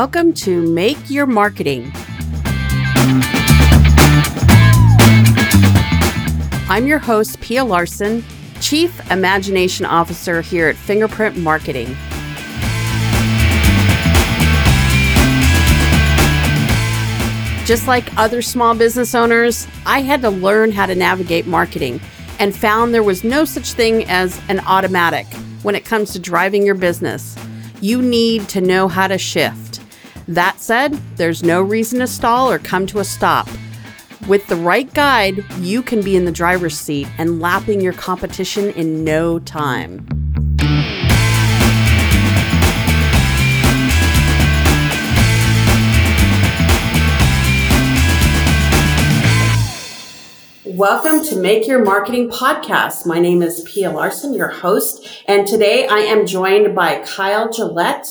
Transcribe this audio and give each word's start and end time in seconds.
Welcome 0.00 0.32
to 0.34 0.62
Make 0.62 1.10
Your 1.10 1.26
Marketing. 1.26 1.90
I'm 6.68 6.86
your 6.86 7.00
host, 7.00 7.40
Pia 7.40 7.64
Larson, 7.64 8.24
Chief 8.60 9.10
Imagination 9.10 9.86
Officer 9.86 10.40
here 10.40 10.68
at 10.68 10.76
Fingerprint 10.76 11.36
Marketing. 11.38 11.88
Just 17.66 17.88
like 17.88 18.16
other 18.16 18.40
small 18.40 18.76
business 18.76 19.16
owners, 19.16 19.66
I 19.84 20.02
had 20.02 20.22
to 20.22 20.30
learn 20.30 20.70
how 20.70 20.86
to 20.86 20.94
navigate 20.94 21.48
marketing 21.48 22.00
and 22.38 22.54
found 22.54 22.94
there 22.94 23.02
was 23.02 23.24
no 23.24 23.44
such 23.44 23.72
thing 23.72 24.04
as 24.04 24.40
an 24.48 24.60
automatic 24.60 25.26
when 25.64 25.74
it 25.74 25.84
comes 25.84 26.12
to 26.12 26.20
driving 26.20 26.64
your 26.64 26.76
business. 26.76 27.34
You 27.80 28.00
need 28.00 28.48
to 28.50 28.60
know 28.60 28.86
how 28.86 29.08
to 29.08 29.18
shift. 29.18 29.67
That 30.28 30.60
said, 30.60 30.92
there's 31.16 31.42
no 31.42 31.62
reason 31.62 32.00
to 32.00 32.06
stall 32.06 32.50
or 32.50 32.58
come 32.58 32.86
to 32.88 32.98
a 32.98 33.04
stop. 33.04 33.48
With 34.28 34.46
the 34.46 34.56
right 34.56 34.92
guide, 34.92 35.42
you 35.60 35.82
can 35.82 36.02
be 36.02 36.16
in 36.16 36.26
the 36.26 36.30
driver's 36.30 36.78
seat 36.78 37.08
and 37.16 37.40
lapping 37.40 37.80
your 37.80 37.94
competition 37.94 38.68
in 38.72 39.04
no 39.04 39.38
time. 39.38 40.06
Welcome 50.66 51.24
to 51.24 51.36
Make 51.36 51.66
Your 51.66 51.82
Marketing 51.82 52.28
Podcast. 52.28 53.06
My 53.06 53.18
name 53.18 53.40
is 53.40 53.62
Pia 53.66 53.90
Larson, 53.90 54.34
your 54.34 54.48
host, 54.48 55.08
and 55.26 55.46
today 55.46 55.88
I 55.88 56.00
am 56.00 56.26
joined 56.26 56.74
by 56.74 56.98
Kyle 56.98 57.50
Gillette, 57.50 58.06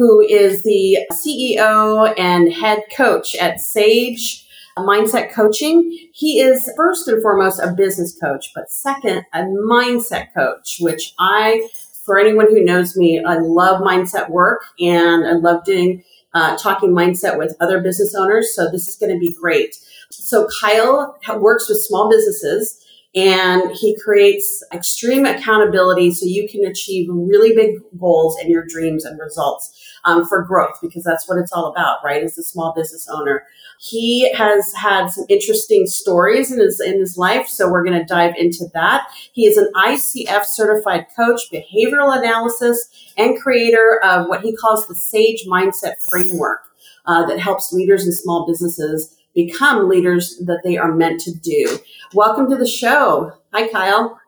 who 0.00 0.18
is 0.22 0.62
the 0.62 0.96
CEO 1.12 2.14
and 2.18 2.50
head 2.50 2.82
coach 2.96 3.36
at 3.36 3.60
Sage 3.60 4.48
Mindset 4.78 5.30
Coaching. 5.30 5.94
He 6.14 6.40
is 6.40 6.72
first 6.74 7.06
and 7.06 7.20
foremost 7.20 7.60
a 7.60 7.74
business 7.76 8.18
coach, 8.18 8.50
but 8.54 8.70
second, 8.70 9.26
a 9.34 9.40
mindset 9.42 10.32
coach, 10.32 10.78
which 10.80 11.12
I, 11.18 11.68
for 12.06 12.18
anyone 12.18 12.46
who 12.48 12.64
knows 12.64 12.96
me, 12.96 13.22
I 13.22 13.40
love 13.40 13.82
mindset 13.82 14.30
work 14.30 14.62
and 14.80 15.26
I 15.26 15.32
love 15.32 15.66
doing 15.66 16.02
uh, 16.32 16.56
talking 16.56 16.92
mindset 16.92 17.36
with 17.36 17.54
other 17.60 17.82
business 17.82 18.14
owners. 18.14 18.54
So 18.56 18.70
this 18.70 18.88
is 18.88 18.96
going 18.96 19.12
to 19.12 19.18
be 19.18 19.36
great. 19.38 19.76
So 20.10 20.48
Kyle 20.62 21.18
works 21.36 21.68
with 21.68 21.82
small 21.82 22.08
businesses 22.08 22.82
and 23.14 23.72
he 23.72 23.96
creates 24.02 24.62
extreme 24.72 25.26
accountability 25.26 26.12
so 26.12 26.26
you 26.26 26.48
can 26.48 26.64
achieve 26.64 27.08
really 27.10 27.54
big 27.54 27.76
goals 27.98 28.36
and 28.38 28.48
your 28.48 28.64
dreams 28.64 29.04
and 29.04 29.18
results 29.18 29.76
um, 30.04 30.24
for 30.26 30.44
growth 30.44 30.78
because 30.80 31.02
that's 31.02 31.28
what 31.28 31.38
it's 31.38 31.52
all 31.52 31.66
about, 31.66 31.98
right? 32.04 32.22
As 32.22 32.38
a 32.38 32.44
small 32.44 32.72
business 32.74 33.08
owner, 33.10 33.44
he 33.80 34.32
has 34.34 34.72
had 34.74 35.08
some 35.08 35.24
interesting 35.28 35.86
stories 35.86 36.52
in 36.52 36.60
his 36.60 36.80
in 36.80 37.00
his 37.00 37.16
life, 37.16 37.48
so 37.48 37.68
we're 37.68 37.84
going 37.84 37.98
to 37.98 38.04
dive 38.04 38.34
into 38.36 38.66
that. 38.74 39.08
He 39.32 39.46
is 39.46 39.56
an 39.56 39.70
ICF 39.74 40.44
certified 40.44 41.06
coach, 41.16 41.50
behavioral 41.52 42.16
analysis, 42.16 43.12
and 43.16 43.40
creator 43.40 44.00
of 44.04 44.28
what 44.28 44.42
he 44.42 44.54
calls 44.54 44.86
the 44.86 44.94
Sage 44.94 45.46
Mindset 45.48 45.94
Framework 46.08 46.60
uh, 47.06 47.26
that 47.26 47.40
helps 47.40 47.72
leaders 47.72 48.04
and 48.04 48.14
small 48.14 48.46
businesses 48.46 49.16
become 49.34 49.88
leaders 49.88 50.36
that 50.46 50.60
they 50.64 50.76
are 50.76 50.94
meant 50.94 51.20
to 51.20 51.32
do. 51.32 51.78
Welcome 52.14 52.48
to 52.50 52.56
the 52.56 52.66
show. 52.66 53.32
Hi, 53.52 53.68
Kyle. 53.68 54.20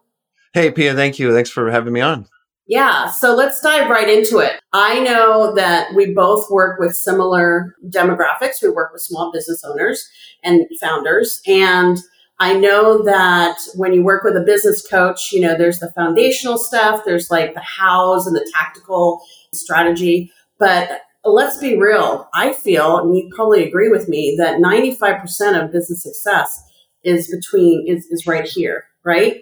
Hey, 0.53 0.70
Pia. 0.70 0.95
Thank 0.95 1.19
you. 1.19 1.33
Thanks 1.33 1.50
for 1.50 1.70
having 1.70 1.92
me 1.92 2.00
on. 2.00 2.27
Yeah, 2.67 3.11
so 3.11 3.34
let's 3.34 3.61
dive 3.61 3.91
right 3.91 4.08
into 4.08 4.39
it. 4.39 4.61
I 4.73 5.00
know 5.00 5.55
that 5.55 5.95
we 5.95 6.14
both 6.14 6.48
work 6.50 6.78
with 6.78 6.95
similar 6.95 7.74
demographics. 7.89 8.62
We 8.62 8.70
work 8.70 8.92
with 8.92 9.02
small 9.02 9.33
business 9.33 9.64
owners 9.64 10.08
and 10.42 10.67
founders. 10.80 11.42
And 11.46 11.98
I 12.39 12.55
know 12.55 13.02
that 13.05 13.58
when 13.74 13.92
you 13.92 14.02
work 14.02 14.24
with 14.24 14.36
a 14.36 14.42
business 14.42 14.86
coach, 14.89 15.33
you 15.33 15.41
know, 15.41 15.57
there's 15.57 15.80
the 15.80 15.92
foundational 15.92 16.57
stuff, 16.57 17.02
there's 17.05 17.30
like 17.30 17.55
the 17.55 17.61
hows 17.61 18.27
and 18.27 18.35
the 18.35 18.48
tactical 18.55 19.20
strategy. 19.52 20.33
But 20.58 21.02
let's 21.25 21.59
be 21.59 21.79
real. 21.79 22.29
I 22.35 22.53
feel, 22.53 22.99
and 22.99 23.17
you 23.17 23.31
probably 23.35 23.67
agree 23.67 23.89
with 23.89 24.09
me, 24.09 24.37
that 24.39 24.59
95% 24.59 25.63
of 25.63 25.73
business 25.73 26.03
success 26.03 26.63
is 27.05 27.31
between, 27.31 27.87
is, 27.87 28.07
is 28.07 28.27
right 28.27 28.47
here, 28.47 28.85
right? 29.05 29.41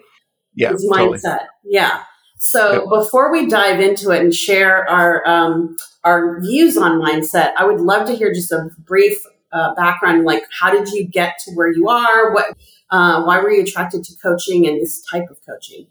Yeah. 0.55 0.73
Is 0.73 0.87
mindset. 0.91 1.23
Totally. 1.23 1.49
Yeah. 1.65 2.03
So 2.39 2.73
yep. 2.73 2.85
before 2.89 3.33
we 3.33 3.47
dive 3.47 3.81
into 3.81 4.11
it 4.11 4.21
and 4.21 4.35
share 4.35 4.89
our, 4.89 5.27
um, 5.27 5.77
our 6.05 6.41
views 6.41 6.77
on 6.77 7.01
mindset, 7.01 7.53
I 7.59 7.65
would 7.65 7.81
love 7.81 8.07
to 8.09 8.15
hear 8.15 8.33
just 8.33 8.51
a 8.51 8.71
brief 8.79 9.19
uh, 9.53 9.75
background, 9.75 10.25
like 10.25 10.45
how 10.59 10.71
did 10.71 10.89
you 10.89 11.07
get 11.07 11.39
to 11.45 11.53
where 11.53 11.73
you 11.73 11.89
are? 11.89 12.33
What, 12.33 12.57
uh, 12.91 13.23
why 13.25 13.41
were 13.41 13.51
you 13.51 13.62
attracted 13.62 14.05
to 14.05 14.15
coaching 14.23 14.67
and 14.67 14.81
this 14.81 15.03
type 15.11 15.29
of 15.31 15.39
coaching? 15.47 15.87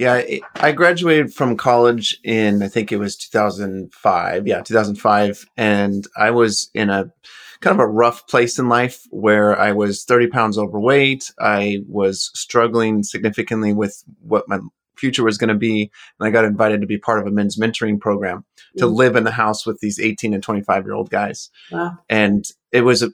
Yeah, 0.00 0.22
I 0.54 0.72
graduated 0.72 1.34
from 1.34 1.58
college 1.58 2.18
in 2.24 2.62
I 2.62 2.68
think 2.68 2.90
it 2.90 2.96
was 2.96 3.16
2005. 3.16 4.46
Yeah, 4.46 4.62
2005, 4.62 5.44
and 5.58 6.06
I 6.16 6.30
was 6.30 6.70
in 6.72 6.88
a 6.88 7.12
kind 7.60 7.78
of 7.78 7.80
a 7.80 7.86
rough 7.86 8.26
place 8.26 8.58
in 8.58 8.70
life 8.70 9.06
where 9.10 9.60
I 9.60 9.72
was 9.72 10.04
30 10.04 10.28
pounds 10.28 10.56
overweight. 10.56 11.30
I 11.38 11.82
was 11.86 12.30
struggling 12.34 13.02
significantly 13.02 13.74
with 13.74 14.02
what 14.22 14.48
my 14.48 14.60
future 14.96 15.22
was 15.22 15.36
going 15.36 15.48
to 15.48 15.54
be, 15.54 15.90
and 16.18 16.26
I 16.26 16.30
got 16.30 16.46
invited 16.46 16.80
to 16.80 16.86
be 16.86 16.96
part 16.96 17.18
of 17.18 17.26
a 17.26 17.30
men's 17.30 17.58
mentoring 17.58 18.00
program 18.00 18.46
to 18.78 18.86
mm. 18.86 18.94
live 18.94 19.16
in 19.16 19.24
the 19.24 19.30
house 19.30 19.66
with 19.66 19.80
these 19.80 20.00
18 20.00 20.32
and 20.32 20.42
25 20.42 20.86
year 20.86 20.94
old 20.94 21.10
guys. 21.10 21.50
Wow. 21.70 21.98
And 22.08 22.46
it 22.72 22.86
was 22.86 23.02
a 23.02 23.10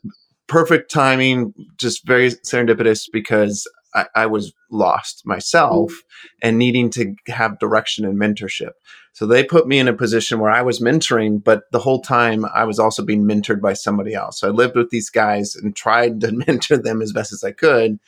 perfect 0.46 0.88
timing, 0.88 1.52
just 1.78 2.06
very 2.06 2.30
serendipitous 2.30 3.08
because 3.12 3.66
I, 3.96 4.06
I 4.14 4.26
was 4.26 4.52
lost 4.70 5.26
myself 5.26 5.90
mm-hmm. 5.90 6.38
and 6.42 6.58
needing 6.58 6.90
to 6.90 7.14
have 7.28 7.58
direction 7.58 8.04
and 8.04 8.18
mentorship. 8.18 8.72
So 9.12 9.26
they 9.26 9.42
put 9.42 9.66
me 9.66 9.78
in 9.78 9.88
a 9.88 9.94
position 9.94 10.38
where 10.38 10.50
I 10.50 10.62
was 10.62 10.80
mentoring, 10.80 11.42
but 11.42 11.62
the 11.72 11.78
whole 11.78 12.02
time 12.02 12.44
I 12.54 12.64
was 12.64 12.78
also 12.78 13.02
being 13.02 13.24
mentored 13.24 13.62
by 13.62 13.72
somebody 13.72 14.12
else. 14.12 14.40
So 14.40 14.48
I 14.48 14.50
lived 14.50 14.76
with 14.76 14.90
these 14.90 15.08
guys 15.08 15.56
and 15.56 15.74
tried 15.74 16.20
to 16.20 16.32
mentor 16.46 16.76
them 16.76 17.00
as 17.00 17.12
best 17.12 17.32
as 17.32 17.42
I 17.42 17.52
could 17.52 17.98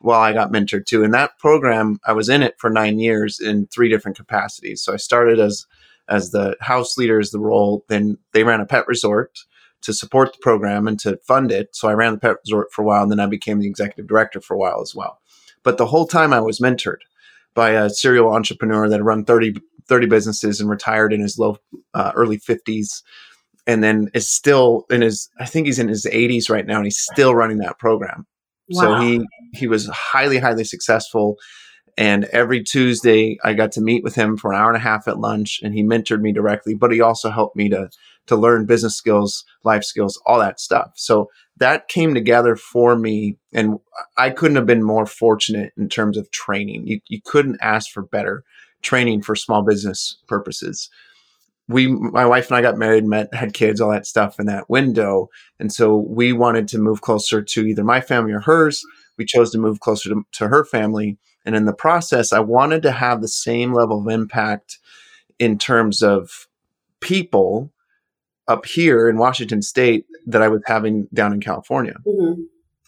while 0.00 0.20
I 0.20 0.32
got 0.32 0.52
mentored 0.52 0.86
too. 0.86 1.04
In 1.04 1.10
that 1.12 1.38
program, 1.38 2.00
I 2.06 2.12
was 2.12 2.28
in 2.28 2.42
it 2.42 2.54
for 2.58 2.70
nine 2.70 2.98
years 2.98 3.40
in 3.40 3.66
three 3.66 3.88
different 3.88 4.16
capacities. 4.16 4.82
So 4.82 4.92
I 4.92 4.96
started 4.96 5.38
as 5.38 5.66
as 6.08 6.30
the 6.30 6.54
house 6.60 6.98
leader 6.98 7.18
as 7.18 7.30
the 7.30 7.38
role. 7.38 7.84
Then 7.88 8.18
they 8.32 8.44
ran 8.44 8.60
a 8.60 8.66
pet 8.66 8.86
resort 8.86 9.38
to 9.84 9.92
support 9.92 10.32
the 10.32 10.38
program 10.40 10.88
and 10.88 10.98
to 11.00 11.18
fund 11.26 11.52
it. 11.52 11.76
So 11.76 11.88
I 11.88 11.92
ran 11.92 12.12
the 12.12 12.18
pet 12.18 12.36
resort 12.44 12.72
for 12.72 12.82
a 12.82 12.84
while, 12.84 13.02
and 13.02 13.10
then 13.10 13.20
I 13.20 13.26
became 13.26 13.60
the 13.60 13.66
executive 13.66 14.06
director 14.06 14.40
for 14.40 14.54
a 14.54 14.58
while 14.58 14.80
as 14.80 14.94
well. 14.94 15.18
But 15.64 15.78
the 15.78 15.86
whole 15.86 16.06
time 16.06 16.32
I 16.32 16.40
was 16.40 16.60
mentored 16.60 16.98
by 17.54 17.70
a 17.70 17.90
serial 17.90 18.32
entrepreneur 18.32 18.88
that 18.88 18.96
had 18.96 19.04
run 19.04 19.24
30, 19.24 19.54
30 19.88 20.06
businesses 20.06 20.60
and 20.60 20.70
retired 20.70 21.12
in 21.12 21.20
his 21.20 21.38
low 21.38 21.56
uh, 21.94 22.12
early 22.14 22.38
50s 22.38 23.02
and 23.66 23.82
then 23.82 24.10
is 24.14 24.28
still 24.28 24.84
in 24.90 25.00
his 25.00 25.28
I 25.38 25.46
think 25.46 25.66
he's 25.66 25.78
in 25.78 25.88
his 25.88 26.04
80s 26.04 26.50
right 26.50 26.66
now 26.66 26.76
and 26.76 26.84
he's 26.84 27.00
still 27.00 27.34
running 27.34 27.58
that 27.58 27.78
program. 27.78 28.26
Wow. 28.68 28.80
So 28.80 29.00
he 29.00 29.26
he 29.52 29.66
was 29.66 29.88
highly 29.88 30.38
highly 30.38 30.64
successful 30.64 31.36
and 31.96 32.24
every 32.26 32.62
Tuesday 32.62 33.38
I 33.44 33.54
got 33.54 33.72
to 33.72 33.80
meet 33.80 34.02
with 34.02 34.14
him 34.14 34.36
for 34.36 34.52
an 34.52 34.60
hour 34.60 34.68
and 34.68 34.76
a 34.76 34.80
half 34.80 35.06
at 35.06 35.18
lunch 35.18 35.60
and 35.62 35.74
he 35.74 35.82
mentored 35.82 36.20
me 36.20 36.32
directly 36.32 36.74
but 36.74 36.92
he 36.92 37.00
also 37.00 37.30
helped 37.30 37.56
me 37.56 37.68
to 37.70 37.88
to 38.26 38.36
learn 38.36 38.66
business 38.66 38.96
skills, 38.96 39.44
life 39.64 39.84
skills, 39.84 40.20
all 40.26 40.38
that 40.38 40.60
stuff. 40.60 40.92
So 40.94 41.30
that 41.56 41.88
came 41.88 42.14
together 42.14 42.56
for 42.56 42.96
me 42.96 43.36
and 43.52 43.78
i 44.16 44.30
couldn't 44.30 44.56
have 44.56 44.66
been 44.66 44.82
more 44.82 45.06
fortunate 45.06 45.72
in 45.76 45.88
terms 45.88 46.16
of 46.16 46.30
training. 46.30 46.86
You, 46.86 47.00
you 47.08 47.20
couldn't 47.24 47.58
ask 47.60 47.90
for 47.90 48.02
better 48.02 48.44
training 48.82 49.22
for 49.22 49.34
small 49.34 49.62
business 49.62 50.18
purposes. 50.26 50.90
We 51.68 51.86
my 51.86 52.26
wife 52.26 52.48
and 52.48 52.56
i 52.56 52.62
got 52.62 52.76
married 52.76 53.04
met 53.04 53.32
had 53.32 53.54
kids 53.54 53.80
all 53.80 53.90
that 53.90 54.06
stuff 54.06 54.38
in 54.38 54.46
that 54.46 54.68
window 54.68 55.30
and 55.58 55.72
so 55.72 55.96
we 55.96 56.32
wanted 56.32 56.68
to 56.68 56.78
move 56.78 57.00
closer 57.00 57.42
to 57.42 57.66
either 57.66 57.84
my 57.84 58.00
family 58.00 58.32
or 58.32 58.40
hers. 58.40 58.84
We 59.16 59.24
chose 59.24 59.52
to 59.52 59.58
move 59.58 59.78
closer 59.78 60.08
to, 60.10 60.22
to 60.32 60.48
her 60.48 60.64
family 60.64 61.18
and 61.46 61.54
in 61.54 61.64
the 61.64 61.72
process 61.72 62.32
i 62.32 62.40
wanted 62.40 62.82
to 62.82 62.92
have 62.92 63.20
the 63.20 63.28
same 63.28 63.72
level 63.72 64.00
of 64.00 64.08
impact 64.08 64.78
in 65.38 65.58
terms 65.58 66.02
of 66.02 66.46
people 67.00 67.70
up 68.48 68.66
here 68.66 69.08
in 69.08 69.18
Washington 69.18 69.62
State 69.62 70.06
that 70.26 70.42
I 70.42 70.48
was 70.48 70.62
having 70.66 71.08
down 71.12 71.32
in 71.32 71.40
California. 71.40 71.94
Mm-hmm. 72.06 72.42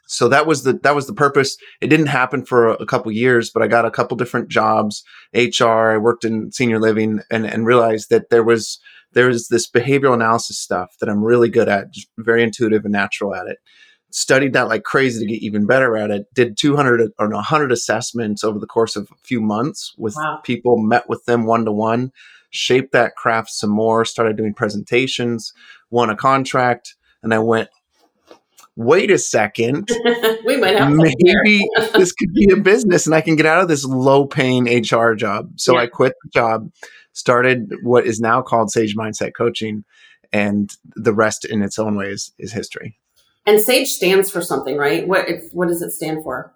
So 0.07 0.29
that 0.29 0.47
was 0.47 0.63
the 0.63 0.75
that 0.85 0.95
was 0.95 1.07
the 1.07 1.15
purpose. 1.15 1.57
It 1.81 1.89
didn't 1.89 2.07
happen 2.07 2.45
for 2.45 2.69
a, 2.69 2.73
a 2.75 2.87
couple 2.87 3.11
years, 3.11 3.51
but 3.51 3.63
I 3.63 3.67
got 3.67 3.85
a 3.85 3.91
couple 3.91 4.17
different 4.17 4.49
jobs, 4.49 5.03
HR. 5.35 5.91
I 5.91 5.97
worked 5.99 6.25
in 6.25 6.53
senior 6.53 6.79
living, 6.79 7.21
and 7.31 7.45
and 7.45 7.67
realized 7.67 8.11
that 8.11 8.31
there 8.31 8.45
was 8.45 8.79
there 9.13 9.27
was 9.27 9.49
this 9.49 9.69
behavioral 9.69 10.15
analysis 10.15 10.59
stuff 10.59 10.97
that 11.01 11.09
I'm 11.09 11.25
really 11.25 11.49
good 11.49 11.69
at, 11.69 11.91
just 11.91 12.09
very 12.19 12.43
intuitive 12.43 12.85
and 12.85 12.93
natural 12.93 13.35
at 13.35 13.47
it. 13.47 13.59
Studied 14.11 14.53
that 14.53 14.69
like 14.69 14.85
crazy 14.85 15.21
to 15.21 15.33
get 15.33 15.43
even 15.43 15.67
better 15.67 15.97
at 15.97 16.11
it. 16.11 16.27
Did 16.33 16.57
200 16.57 17.11
or 17.19 17.29
100 17.29 17.73
assessments 17.73 18.45
over 18.45 18.59
the 18.59 18.67
course 18.67 18.95
of 18.95 19.09
a 19.11 19.17
few 19.25 19.41
months 19.41 19.93
with 19.99 20.15
wow. 20.17 20.41
people, 20.45 20.79
met 20.79 21.09
with 21.09 21.25
them 21.25 21.45
one 21.45 21.65
to 21.65 21.73
one 21.73 22.13
shaped 22.51 22.93
that 22.93 23.17
craft 23.17 23.51
some 23.51 23.71
more, 23.71 24.05
started 24.05 24.37
doing 24.37 24.55
presentations, 24.55 25.53
won 25.91 26.11
a 26.11 26.17
contract, 26.17 26.95
and 27.23 27.33
I 27.35 27.39
went, 27.39 27.69
wait 28.77 29.11
a 29.11 29.19
second. 29.19 29.89
we 30.45 30.57
might 30.57 30.77
have 30.77 30.93
maybe 30.93 31.67
this 31.95 32.13
could 32.13 32.33
be 32.33 32.51
a 32.53 32.57
business 32.57 33.07
and 33.07 33.15
I 33.15 33.21
can 33.21 33.37
get 33.37 33.47
out 33.47 33.63
of 33.63 33.69
this 33.69 33.85
low 33.85 34.27
paying 34.27 34.67
HR 34.67 35.15
job. 35.15 35.51
So 35.57 35.75
yeah. 35.75 35.81
I 35.81 35.87
quit 35.87 36.13
the 36.23 36.31
job, 36.31 36.71
started 37.13 37.73
what 37.83 38.07
is 38.07 38.21
now 38.21 38.43
called 38.43 38.71
Sage 38.71 38.97
Mindset 38.97 39.33
Coaching, 39.37 39.85
and 40.33 40.71
the 40.95 41.15
rest 41.15 41.45
in 41.45 41.63
its 41.63 41.79
own 41.79 41.97
ways 41.97 42.33
is, 42.39 42.51
is 42.51 42.53
history. 42.53 42.99
And 43.47 43.61
SAGE 43.61 43.87
stands 43.87 44.29
for 44.29 44.43
something, 44.43 44.77
right? 44.77 45.07
What 45.07 45.29
what 45.53 45.69
does 45.69 45.81
it 45.81 45.93
stand 45.93 46.25
for? 46.25 46.53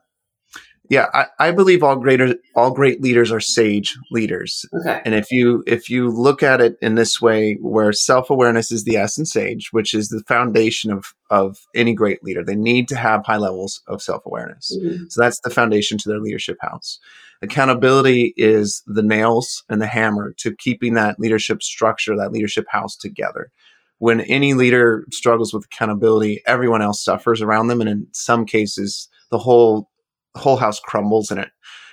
Yeah, 0.90 1.06
I, 1.14 1.26
I 1.38 1.50
believe 1.52 1.84
all 1.84 1.94
greater 1.94 2.34
all 2.56 2.72
great 2.72 3.00
leaders 3.00 3.30
are 3.30 3.38
sage 3.38 3.96
leaders. 4.10 4.66
Okay. 4.74 5.00
And 5.04 5.14
if 5.14 5.30
you 5.30 5.62
if 5.64 5.88
you 5.88 6.10
look 6.10 6.42
at 6.42 6.60
it 6.60 6.76
in 6.82 6.96
this 6.96 7.22
way, 7.22 7.56
where 7.62 7.92
self 7.92 8.28
awareness 8.28 8.72
is 8.72 8.82
the 8.82 8.96
essence 8.96 9.32
sage, 9.32 9.68
which 9.72 9.94
is 9.94 10.08
the 10.08 10.24
foundation 10.26 10.90
of 10.90 11.14
of 11.30 11.58
any 11.76 11.94
great 11.94 12.24
leader, 12.24 12.44
they 12.44 12.56
need 12.56 12.88
to 12.88 12.96
have 12.96 13.24
high 13.24 13.36
levels 13.36 13.82
of 13.86 14.02
self 14.02 14.26
awareness. 14.26 14.76
Mm-hmm. 14.76 15.04
So 15.10 15.20
that's 15.20 15.40
the 15.40 15.50
foundation 15.50 15.96
to 15.98 16.08
their 16.08 16.18
leadership 16.18 16.58
house. 16.60 16.98
Accountability 17.40 18.34
is 18.36 18.82
the 18.86 19.02
nails 19.02 19.62
and 19.68 19.80
the 19.80 19.86
hammer 19.86 20.34
to 20.38 20.56
keeping 20.56 20.94
that 20.94 21.20
leadership 21.20 21.62
structure, 21.62 22.16
that 22.16 22.32
leadership 22.32 22.66
house 22.68 22.96
together 22.96 23.52
when 23.98 24.22
any 24.22 24.54
leader 24.54 25.04
struggles 25.12 25.52
with 25.52 25.66
accountability, 25.66 26.42
everyone 26.46 26.80
else 26.80 27.04
suffers 27.04 27.42
around 27.42 27.68
them, 27.68 27.82
and 27.82 27.90
in 27.90 28.06
some 28.12 28.46
cases, 28.46 29.08
the 29.30 29.38
whole 29.38 29.90
whole 30.36 30.56
house 30.56 30.80
crumbles 30.80 31.30
and 31.30 31.40
it 31.40 31.50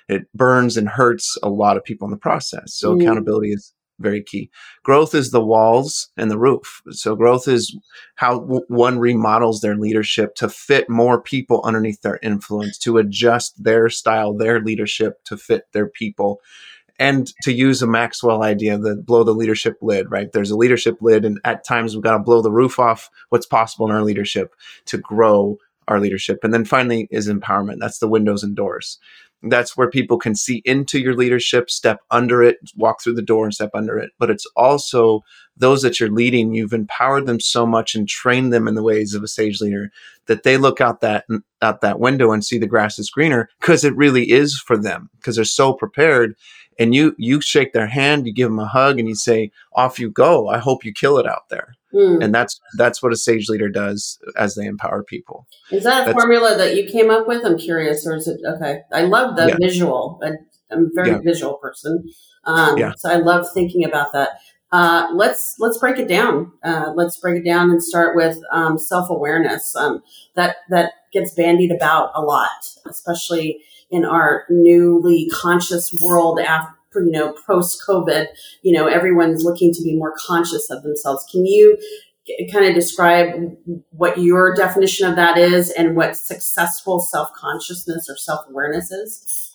it 0.09 0.31
burns 0.33 0.77
and 0.77 0.87
hurts 0.87 1.37
a 1.43 1.49
lot 1.49 1.75
of 1.75 1.83
people 1.83 2.05
in 2.05 2.11
the 2.11 2.17
process. 2.17 2.73
So 2.73 2.95
mm. 2.95 3.01
accountability 3.01 3.51
is 3.51 3.73
very 3.99 4.23
key. 4.23 4.49
Growth 4.83 5.15
is 5.15 5.31
the 5.31 5.43
walls 5.43 6.09
and 6.17 6.29
the 6.29 6.37
roof. 6.37 6.81
So 6.91 7.15
growth 7.15 7.47
is 7.47 7.75
how 8.15 8.39
w- 8.39 8.65
one 8.67 8.99
remodels 8.99 9.59
their 9.59 9.75
leadership 9.75 10.35
to 10.35 10.49
fit 10.49 10.89
more 10.89 11.21
people 11.21 11.61
underneath 11.65 12.01
their 12.01 12.19
influence, 12.21 12.77
to 12.79 12.99
adjust 12.99 13.61
their 13.61 13.89
style, 13.89 14.33
their 14.33 14.61
leadership 14.61 15.23
to 15.25 15.35
fit 15.35 15.63
their 15.73 15.87
people 15.87 16.39
and 16.99 17.31
to 17.43 17.53
use 17.53 17.81
a 17.81 17.87
Maxwell 17.87 18.43
idea, 18.43 18.77
the 18.77 18.95
blow 18.95 19.23
the 19.23 19.33
leadership 19.33 19.77
lid, 19.81 20.09
right? 20.09 20.31
There's 20.31 20.51
a 20.51 20.57
leadership 20.57 20.97
lid, 21.01 21.25
and 21.25 21.39
at 21.43 21.63
times 21.63 21.93
we've 21.93 22.03
got 22.03 22.13
to 22.13 22.23
blow 22.23 22.41
the 22.41 22.51
roof 22.51 22.79
off 22.79 23.09
what's 23.29 23.45
possible 23.45 23.87
in 23.87 23.95
our 23.95 24.03
leadership 24.03 24.55
to 24.85 24.97
grow 24.97 25.57
our 25.87 25.99
leadership. 25.99 26.39
And 26.43 26.53
then 26.53 26.65
finally 26.65 27.07
is 27.11 27.29
empowerment. 27.29 27.77
That's 27.79 27.99
the 27.99 28.07
windows 28.07 28.43
and 28.43 28.55
doors. 28.55 28.99
That's 29.43 29.77
where 29.77 29.89
people 29.89 30.17
can 30.17 30.33
see 30.33 30.63
into 30.65 30.99
your 30.99 31.13
leadership, 31.15 31.69
step 31.69 31.99
under 32.09 32.41
it, 32.41 32.57
walk 32.75 33.01
through 33.01 33.13
the 33.13 33.21
door 33.21 33.45
and 33.45 33.53
step 33.53 33.69
under 33.75 33.97
it. 33.97 34.09
But 34.17 34.31
it's 34.31 34.47
also 34.55 35.23
those 35.55 35.83
that 35.83 35.99
you're 35.99 36.09
leading, 36.09 36.53
you've 36.55 36.73
empowered 36.73 37.27
them 37.27 37.39
so 37.39 37.65
much 37.65 37.93
and 37.93 38.07
trained 38.07 38.51
them 38.51 38.67
in 38.67 38.73
the 38.73 38.83
ways 38.83 39.13
of 39.13 39.23
a 39.23 39.27
sage 39.27 39.61
leader 39.61 39.91
that 40.25 40.41
they 40.43 40.57
look 40.57 40.81
out 40.81 41.01
that 41.01 41.25
out 41.61 41.81
that 41.81 41.99
window 41.99 42.31
and 42.31 42.43
see 42.43 42.57
the 42.57 42.67
grass 42.67 42.97
is 42.97 43.11
greener 43.11 43.49
because 43.59 43.83
it 43.83 43.95
really 43.95 44.31
is 44.31 44.59
for 44.59 44.77
them 44.77 45.09
because 45.17 45.35
they're 45.35 45.45
so 45.45 45.71
prepared 45.71 46.35
and 46.79 46.93
you 46.93 47.15
you 47.17 47.41
shake 47.41 47.73
their 47.73 47.87
hand, 47.87 48.27
you 48.27 48.33
give 48.33 48.49
them 48.49 48.59
a 48.59 48.67
hug, 48.67 48.99
and 48.99 49.07
you 49.07 49.15
say, 49.15 49.51
"Off 49.73 49.99
you 49.99 50.09
go. 50.09 50.47
I 50.47 50.57
hope 50.57 50.85
you 50.85 50.93
kill 50.93 51.17
it 51.17 51.27
out 51.27 51.49
there." 51.49 51.76
Mm. 51.93 52.23
And 52.23 52.35
that's 52.35 52.59
that's 52.77 53.01
what 53.01 53.13
a 53.13 53.15
sage 53.15 53.47
leader 53.47 53.69
does 53.69 54.19
as 54.35 54.55
they 54.55 54.65
empower 54.65 55.03
people. 55.03 55.47
Is 55.71 55.83
that 55.83 56.03
a 56.03 56.05
that's, 56.05 56.17
formula 56.17 56.57
that 56.57 56.75
you 56.75 56.85
came 56.85 57.09
up 57.09 57.27
with? 57.27 57.45
I'm 57.45 57.57
curious, 57.57 58.05
or 58.05 58.15
is 58.15 58.27
it 58.27 58.39
okay? 58.45 58.81
I 58.91 59.03
love 59.03 59.37
the 59.37 59.47
yeah. 59.47 59.55
visual. 59.59 60.19
I, 60.21 60.31
am 60.73 60.85
a 60.85 60.89
very 60.93 61.11
yeah. 61.11 61.19
visual 61.23 61.55
person, 61.55 62.03
um, 62.43 62.77
yeah. 62.77 62.91
so 62.97 63.09
I 63.09 63.15
love 63.15 63.45
thinking 63.53 63.85
about 63.85 64.11
that. 64.11 64.31
Uh, 64.71 65.07
let's 65.13 65.55
let's 65.59 65.77
break 65.77 65.97
it 65.97 66.09
down. 66.09 66.51
Uh, 66.61 66.91
let's 66.93 67.17
break 67.17 67.39
it 67.41 67.45
down 67.45 67.71
and 67.71 67.81
start 67.81 68.17
with 68.17 68.37
um, 68.51 68.77
self 68.77 69.09
awareness. 69.09 69.73
Um, 69.75 70.03
that 70.35 70.57
that 70.69 70.91
gets 71.13 71.33
bandied 71.33 71.71
about 71.71 72.11
a 72.15 72.21
lot, 72.21 72.67
especially 72.85 73.61
in 73.89 74.03
our 74.03 74.43
newly 74.49 75.29
conscious 75.33 75.97
world 76.01 76.39
after 76.41 76.76
you 76.95 77.11
know 77.11 77.35
post 77.45 77.83
covid 77.87 78.27
you 78.63 78.71
know 78.71 78.87
everyone's 78.87 79.43
looking 79.43 79.73
to 79.73 79.83
be 79.83 79.95
more 79.95 80.13
conscious 80.17 80.69
of 80.69 80.83
themselves. 80.83 81.25
Can 81.31 81.45
you 81.45 81.77
kind 82.51 82.65
of 82.65 82.75
describe 82.75 83.55
what 83.91 84.17
your 84.17 84.53
definition 84.53 85.07
of 85.07 85.15
that 85.15 85.37
is 85.37 85.69
and 85.69 85.95
what 85.95 86.17
successful 86.17 86.99
self-consciousness 86.99 88.09
or 88.09 88.17
self-awareness 88.17 88.91
is? 88.91 89.51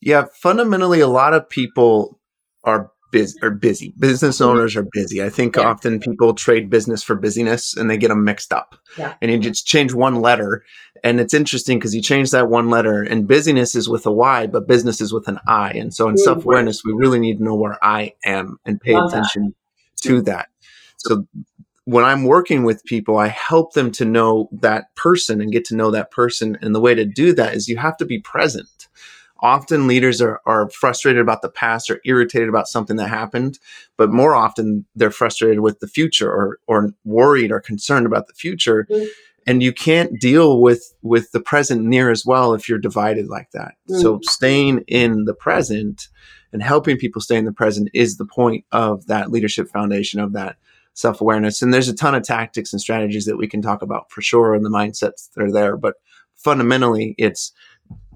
Yeah 0.00 0.26
fundamentally 0.32 1.00
a 1.00 1.08
lot 1.08 1.34
of 1.34 1.48
people 1.48 2.20
are 2.62 2.90
busy 3.14 3.38
are 3.42 3.50
busy. 3.50 3.94
Business 3.98 4.38
mm-hmm. 4.38 4.50
owners 4.50 4.76
are 4.76 4.86
busy. 4.90 5.22
I 5.22 5.30
think 5.30 5.56
yeah. 5.56 5.62
often 5.62 6.00
people 6.00 6.34
trade 6.34 6.68
business 6.68 7.02
for 7.02 7.14
busyness 7.14 7.76
and 7.76 7.88
they 7.88 7.96
get 7.96 8.08
them 8.08 8.24
mixed 8.24 8.52
up. 8.52 8.74
Yeah. 8.98 9.14
And 9.22 9.30
you 9.30 9.38
just 9.38 9.66
change 9.66 9.94
one 9.94 10.16
letter. 10.20 10.64
And 11.04 11.20
it's 11.20 11.32
interesting 11.32 11.78
because 11.78 11.94
you 11.94 12.02
change 12.02 12.32
that 12.32 12.48
one 12.48 12.70
letter 12.70 13.02
and 13.02 13.28
busyness 13.28 13.76
is 13.76 13.88
with 13.88 14.04
a 14.06 14.12
Y, 14.12 14.48
but 14.48 14.66
business 14.66 15.00
is 15.00 15.12
with 15.12 15.28
an 15.28 15.38
I. 15.46 15.70
And 15.72 15.94
so 15.94 16.08
in 16.08 16.16
mm-hmm. 16.16 16.24
self 16.24 16.44
awareness, 16.44 16.84
we 16.84 16.92
really 16.92 17.20
need 17.20 17.38
to 17.38 17.44
know 17.44 17.54
where 17.54 17.78
I 17.82 18.14
am 18.24 18.58
and 18.64 18.80
pay 18.80 18.94
Love 18.94 19.12
attention 19.12 19.54
that. 20.02 20.08
to 20.08 20.22
that. 20.22 20.48
So 20.96 21.26
when 21.84 22.04
I'm 22.04 22.24
working 22.24 22.64
with 22.64 22.84
people, 22.84 23.16
I 23.16 23.28
help 23.28 23.74
them 23.74 23.92
to 23.92 24.04
know 24.04 24.48
that 24.52 24.94
person 24.96 25.40
and 25.40 25.52
get 25.52 25.64
to 25.66 25.76
know 25.76 25.92
that 25.92 26.10
person. 26.10 26.58
And 26.62 26.74
the 26.74 26.80
way 26.80 26.94
to 26.94 27.04
do 27.04 27.32
that 27.34 27.54
is 27.54 27.68
you 27.68 27.76
have 27.76 27.96
to 27.98 28.06
be 28.06 28.18
present 28.18 28.88
often 29.44 29.86
leaders 29.86 30.22
are, 30.22 30.40
are 30.46 30.70
frustrated 30.70 31.20
about 31.20 31.42
the 31.42 31.50
past 31.50 31.90
or 31.90 32.00
irritated 32.06 32.48
about 32.48 32.66
something 32.66 32.96
that 32.96 33.10
happened, 33.10 33.58
but 33.98 34.10
more 34.10 34.34
often 34.34 34.86
they're 34.96 35.10
frustrated 35.10 35.60
with 35.60 35.80
the 35.80 35.86
future 35.86 36.32
or, 36.32 36.58
or 36.66 36.94
worried 37.04 37.52
or 37.52 37.60
concerned 37.60 38.06
about 38.06 38.26
the 38.26 38.32
future. 38.32 38.86
Mm-hmm. 38.90 39.04
And 39.46 39.62
you 39.62 39.74
can't 39.74 40.18
deal 40.18 40.62
with, 40.62 40.94
with 41.02 41.30
the 41.32 41.40
present 41.40 41.84
near 41.84 42.10
as 42.10 42.24
well 42.24 42.54
if 42.54 42.66
you're 42.66 42.78
divided 42.78 43.28
like 43.28 43.50
that. 43.50 43.74
Mm-hmm. 43.90 44.00
So 44.00 44.20
staying 44.22 44.82
in 44.88 45.26
the 45.26 45.34
present 45.34 46.08
and 46.50 46.62
helping 46.62 46.96
people 46.96 47.20
stay 47.20 47.36
in 47.36 47.44
the 47.44 47.52
present 47.52 47.90
is 47.92 48.16
the 48.16 48.24
point 48.24 48.64
of 48.72 49.06
that 49.08 49.30
leadership 49.30 49.68
foundation 49.68 50.20
of 50.20 50.32
that 50.32 50.56
self 50.94 51.20
awareness. 51.20 51.60
And 51.60 51.74
there's 51.74 51.88
a 51.88 51.94
ton 51.94 52.14
of 52.14 52.22
tactics 52.22 52.72
and 52.72 52.80
strategies 52.80 53.26
that 53.26 53.36
we 53.36 53.46
can 53.46 53.60
talk 53.60 53.82
about 53.82 54.10
for 54.10 54.22
sure 54.22 54.54
and 54.54 54.64
the 54.64 54.70
mindsets 54.70 55.30
that 55.34 55.42
are 55.44 55.52
there. 55.52 55.76
But 55.76 55.96
fundamentally, 56.34 57.14
it's 57.18 57.52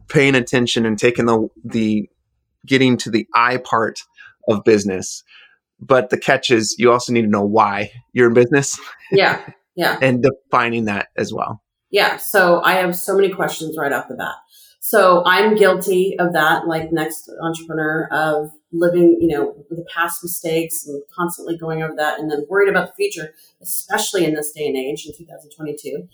paying 0.09 0.35
attention 0.35 0.87
and 0.87 0.99
taking 0.99 1.27
the 1.27 1.49
the 1.65 2.09
getting 2.67 2.97
to 2.99 3.11
the 3.11 3.27
I 3.35 3.59
part 3.59 4.01
of 4.49 4.65
business. 4.65 5.23
But 5.81 6.11
the 6.11 6.19
catch 6.19 6.51
is 6.51 6.75
you 6.79 6.91
also 6.91 7.13
need 7.13 7.23
to 7.23 7.29
know 7.29 7.45
why 7.45 7.93
you're 8.13 8.29
in 8.29 8.35
business. 8.35 8.79
Yeah. 9.13 9.41
Yeah. 9.77 9.99
and 10.03 10.23
defining 10.23 10.87
that 10.87 11.09
as 11.17 11.33
well. 11.33 11.63
Yeah. 11.91 12.17
So 12.17 12.61
I 12.63 12.75
have 12.75 12.97
so 12.97 13.15
many 13.15 13.31
questions 13.31 13.77
right 13.79 13.93
off 13.93 14.09
the 14.09 14.17
bat. 14.17 14.35
So 14.81 15.23
I'm 15.27 15.55
guilty 15.55 16.17
of 16.19 16.33
that, 16.33 16.67
like 16.67 16.93
next 16.93 17.31
entrepreneur 17.43 18.09
of 18.11 18.51
living, 18.73 19.19
you 19.21 19.29
know, 19.29 19.55
the 19.71 19.85
past 19.95 20.23
mistakes 20.23 20.87
and 20.87 21.03
constantly 21.15 21.57
going 21.59 21.83
over 21.83 21.95
that 21.97 22.19
and 22.19 22.31
then 22.31 22.47
worried 22.49 22.69
about 22.69 22.89
the 22.89 22.95
future, 22.95 23.35
especially 23.61 24.25
in 24.25 24.35
this 24.35 24.53
day 24.53 24.67
and 24.67 24.77
age 24.77 25.07
in 25.07 25.13
2022 25.17 26.09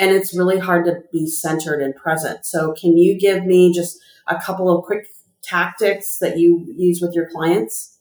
and 0.00 0.10
it's 0.10 0.36
really 0.36 0.58
hard 0.58 0.86
to 0.86 1.02
be 1.12 1.26
centered 1.26 1.82
and 1.82 1.94
present. 1.94 2.46
So, 2.46 2.72
can 2.72 2.96
you 2.96 3.18
give 3.20 3.44
me 3.44 3.72
just 3.72 3.98
a 4.26 4.40
couple 4.40 4.76
of 4.76 4.84
quick 4.84 5.06
tactics 5.42 6.18
that 6.20 6.38
you 6.38 6.66
use 6.76 7.00
with 7.00 7.12
your 7.14 7.28
clients? 7.28 7.98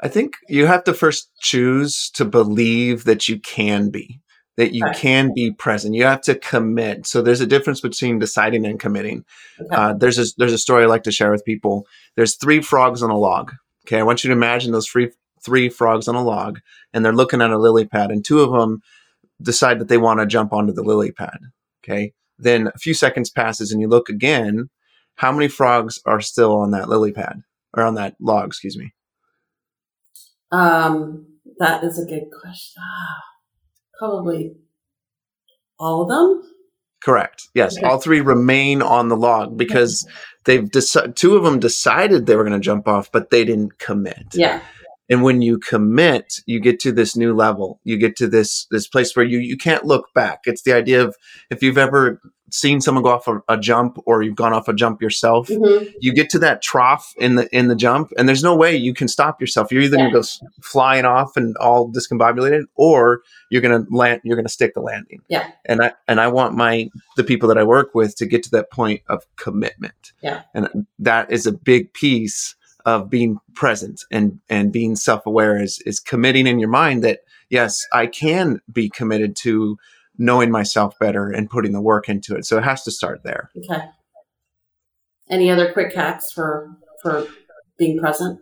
I 0.00 0.08
think 0.08 0.34
you 0.48 0.66
have 0.66 0.84
to 0.84 0.94
first 0.94 1.30
choose 1.38 2.10
to 2.14 2.24
believe 2.24 3.04
that 3.04 3.28
you 3.28 3.38
can 3.38 3.90
be, 3.90 4.20
that 4.56 4.74
you 4.74 4.84
can 4.94 5.32
be 5.34 5.52
present. 5.52 5.94
You 5.94 6.04
have 6.04 6.22
to 6.22 6.34
commit. 6.34 7.06
So 7.06 7.22
there's 7.22 7.40
a 7.40 7.46
difference 7.46 7.80
between 7.80 8.18
deciding 8.18 8.66
and 8.66 8.80
committing. 8.80 9.24
Okay. 9.60 9.74
Uh, 9.74 9.94
there's 9.94 10.18
a 10.18 10.24
there's 10.38 10.52
a 10.54 10.58
story 10.58 10.84
I 10.84 10.86
like 10.86 11.04
to 11.04 11.12
share 11.12 11.30
with 11.30 11.44
people. 11.44 11.86
There's 12.16 12.36
three 12.36 12.62
frogs 12.62 13.02
on 13.02 13.10
a 13.10 13.18
log. 13.18 13.52
Okay, 13.86 13.98
I 13.98 14.02
want 14.02 14.24
you 14.24 14.28
to 14.28 14.36
imagine 14.36 14.72
those 14.72 14.88
three 14.88 15.10
three 15.44 15.68
frogs 15.68 16.08
on 16.08 16.14
a 16.14 16.24
log, 16.24 16.60
and 16.94 17.04
they're 17.04 17.12
looking 17.12 17.42
at 17.42 17.50
a 17.50 17.58
lily 17.58 17.84
pad, 17.84 18.10
and 18.10 18.24
two 18.24 18.40
of 18.40 18.52
them 18.52 18.80
decide 19.40 19.78
that 19.80 19.88
they 19.88 19.98
want 19.98 20.20
to 20.20 20.26
jump 20.26 20.52
onto 20.52 20.72
the 20.72 20.82
lily 20.82 21.12
pad. 21.12 21.38
Okay. 21.84 22.12
Then 22.38 22.68
a 22.68 22.78
few 22.78 22.94
seconds 22.94 23.30
passes 23.30 23.72
and 23.72 23.80
you 23.80 23.88
look 23.88 24.08
again. 24.08 24.68
How 25.16 25.32
many 25.32 25.48
frogs 25.48 25.98
are 26.04 26.20
still 26.20 26.56
on 26.58 26.72
that 26.72 26.88
lily 26.88 27.12
pad 27.12 27.40
or 27.74 27.82
on 27.82 27.94
that 27.94 28.16
log? 28.20 28.48
Excuse 28.48 28.76
me. 28.76 28.92
Um, 30.52 31.26
that 31.58 31.82
is 31.84 31.98
a 31.98 32.06
good 32.06 32.24
question. 32.40 32.82
Ah, 32.82 33.22
probably 33.98 34.56
all 35.78 36.02
of 36.02 36.08
them. 36.08 36.52
Correct. 37.02 37.48
Yes, 37.54 37.76
okay. 37.76 37.86
all 37.86 37.98
three 37.98 38.20
remain 38.20 38.82
on 38.82 39.08
the 39.08 39.16
log 39.16 39.56
because 39.56 40.06
they've 40.44 40.68
decided. 40.70 41.16
Two 41.16 41.36
of 41.36 41.44
them 41.44 41.60
decided 41.60 42.26
they 42.26 42.36
were 42.36 42.44
going 42.44 42.58
to 42.58 42.64
jump 42.64 42.88
off, 42.88 43.12
but 43.12 43.30
they 43.30 43.44
didn't 43.44 43.78
commit. 43.78 44.34
Yeah. 44.34 44.60
And 45.08 45.22
when 45.22 45.40
you 45.42 45.58
commit, 45.58 46.40
you 46.46 46.58
get 46.60 46.80
to 46.80 46.92
this 46.92 47.16
new 47.16 47.34
level. 47.34 47.80
You 47.84 47.96
get 47.96 48.16
to 48.16 48.26
this 48.28 48.66
this 48.70 48.88
place 48.88 49.14
where 49.14 49.24
you 49.24 49.38
you 49.38 49.56
can't 49.56 49.84
look 49.84 50.12
back. 50.14 50.40
It's 50.46 50.62
the 50.62 50.72
idea 50.72 51.02
of 51.04 51.16
if 51.50 51.62
you've 51.62 51.78
ever 51.78 52.20
seen 52.50 52.80
someone 52.80 53.02
go 53.02 53.10
off 53.10 53.26
a, 53.26 53.42
a 53.48 53.58
jump 53.58 53.98
or 54.06 54.22
you've 54.22 54.36
gone 54.36 54.52
off 54.52 54.68
a 54.68 54.72
jump 54.72 55.02
yourself, 55.02 55.48
Mhm. 55.48 55.92
you 56.00 56.12
get 56.14 56.30
to 56.30 56.38
that 56.38 56.62
trough 56.62 57.12
in 57.18 57.34
the 57.34 57.48
in 57.56 57.66
the 57.68 57.74
jump, 57.74 58.12
and 58.16 58.28
there's 58.28 58.42
no 58.42 58.54
way 58.56 58.74
you 58.76 58.94
can 58.94 59.08
stop 59.08 59.40
yourself. 59.40 59.70
You're 59.72 59.82
either 59.82 59.96
Yeah. 59.96 60.02
gonna 60.04 60.12
go 60.12 60.18
s- 60.20 60.40
flying 60.62 61.04
off 61.04 61.36
and 61.36 61.56
all 61.58 61.90
discombobulated, 61.90 62.62
or 62.76 63.22
you're 63.50 63.62
gonna 63.62 63.84
land. 63.90 64.20
You're 64.24 64.36
gonna 64.36 64.48
stick 64.48 64.74
the 64.74 64.80
landing. 64.80 65.22
Yeah. 65.28 65.46
And 65.64 65.82
I 65.82 65.92
and 66.08 66.20
I 66.20 66.28
want 66.28 66.54
my 66.56 66.88
the 67.16 67.24
people 67.24 67.48
that 67.48 67.58
I 67.58 67.64
work 67.64 67.94
with 67.94 68.16
to 68.16 68.26
get 68.26 68.42
to 68.44 68.50
that 68.52 68.70
point 68.70 69.02
of 69.08 69.24
commitment. 69.36 70.12
Yeah. 70.22 70.42
And 70.54 70.86
that 71.00 71.30
is 71.32 71.46
a 71.46 71.52
big 71.52 71.92
piece 71.94 72.54
of 72.86 73.10
being 73.10 73.38
present 73.54 74.00
and 74.10 74.40
and 74.48 74.72
being 74.72 74.96
self 74.96 75.26
aware 75.26 75.60
is 75.60 75.82
is 75.84 76.00
committing 76.00 76.46
in 76.46 76.58
your 76.58 76.70
mind 76.70 77.04
that 77.04 77.20
yes, 77.50 77.84
I 77.92 78.06
can 78.06 78.60
be 78.72 78.88
committed 78.88 79.36
to 79.42 79.76
knowing 80.16 80.50
myself 80.50 80.94
better 80.98 81.30
and 81.30 81.50
putting 81.50 81.72
the 81.72 81.80
work 81.80 82.08
into 82.08 82.34
it. 82.36 82.46
So 82.46 82.56
it 82.56 82.64
has 82.64 82.82
to 82.84 82.90
start 82.90 83.22
there. 83.22 83.50
Okay. 83.58 83.84
Any 85.28 85.50
other 85.50 85.72
quick 85.72 85.94
hacks 85.94 86.30
for 86.32 86.70
for 87.02 87.26
being 87.76 87.98
present? 87.98 88.40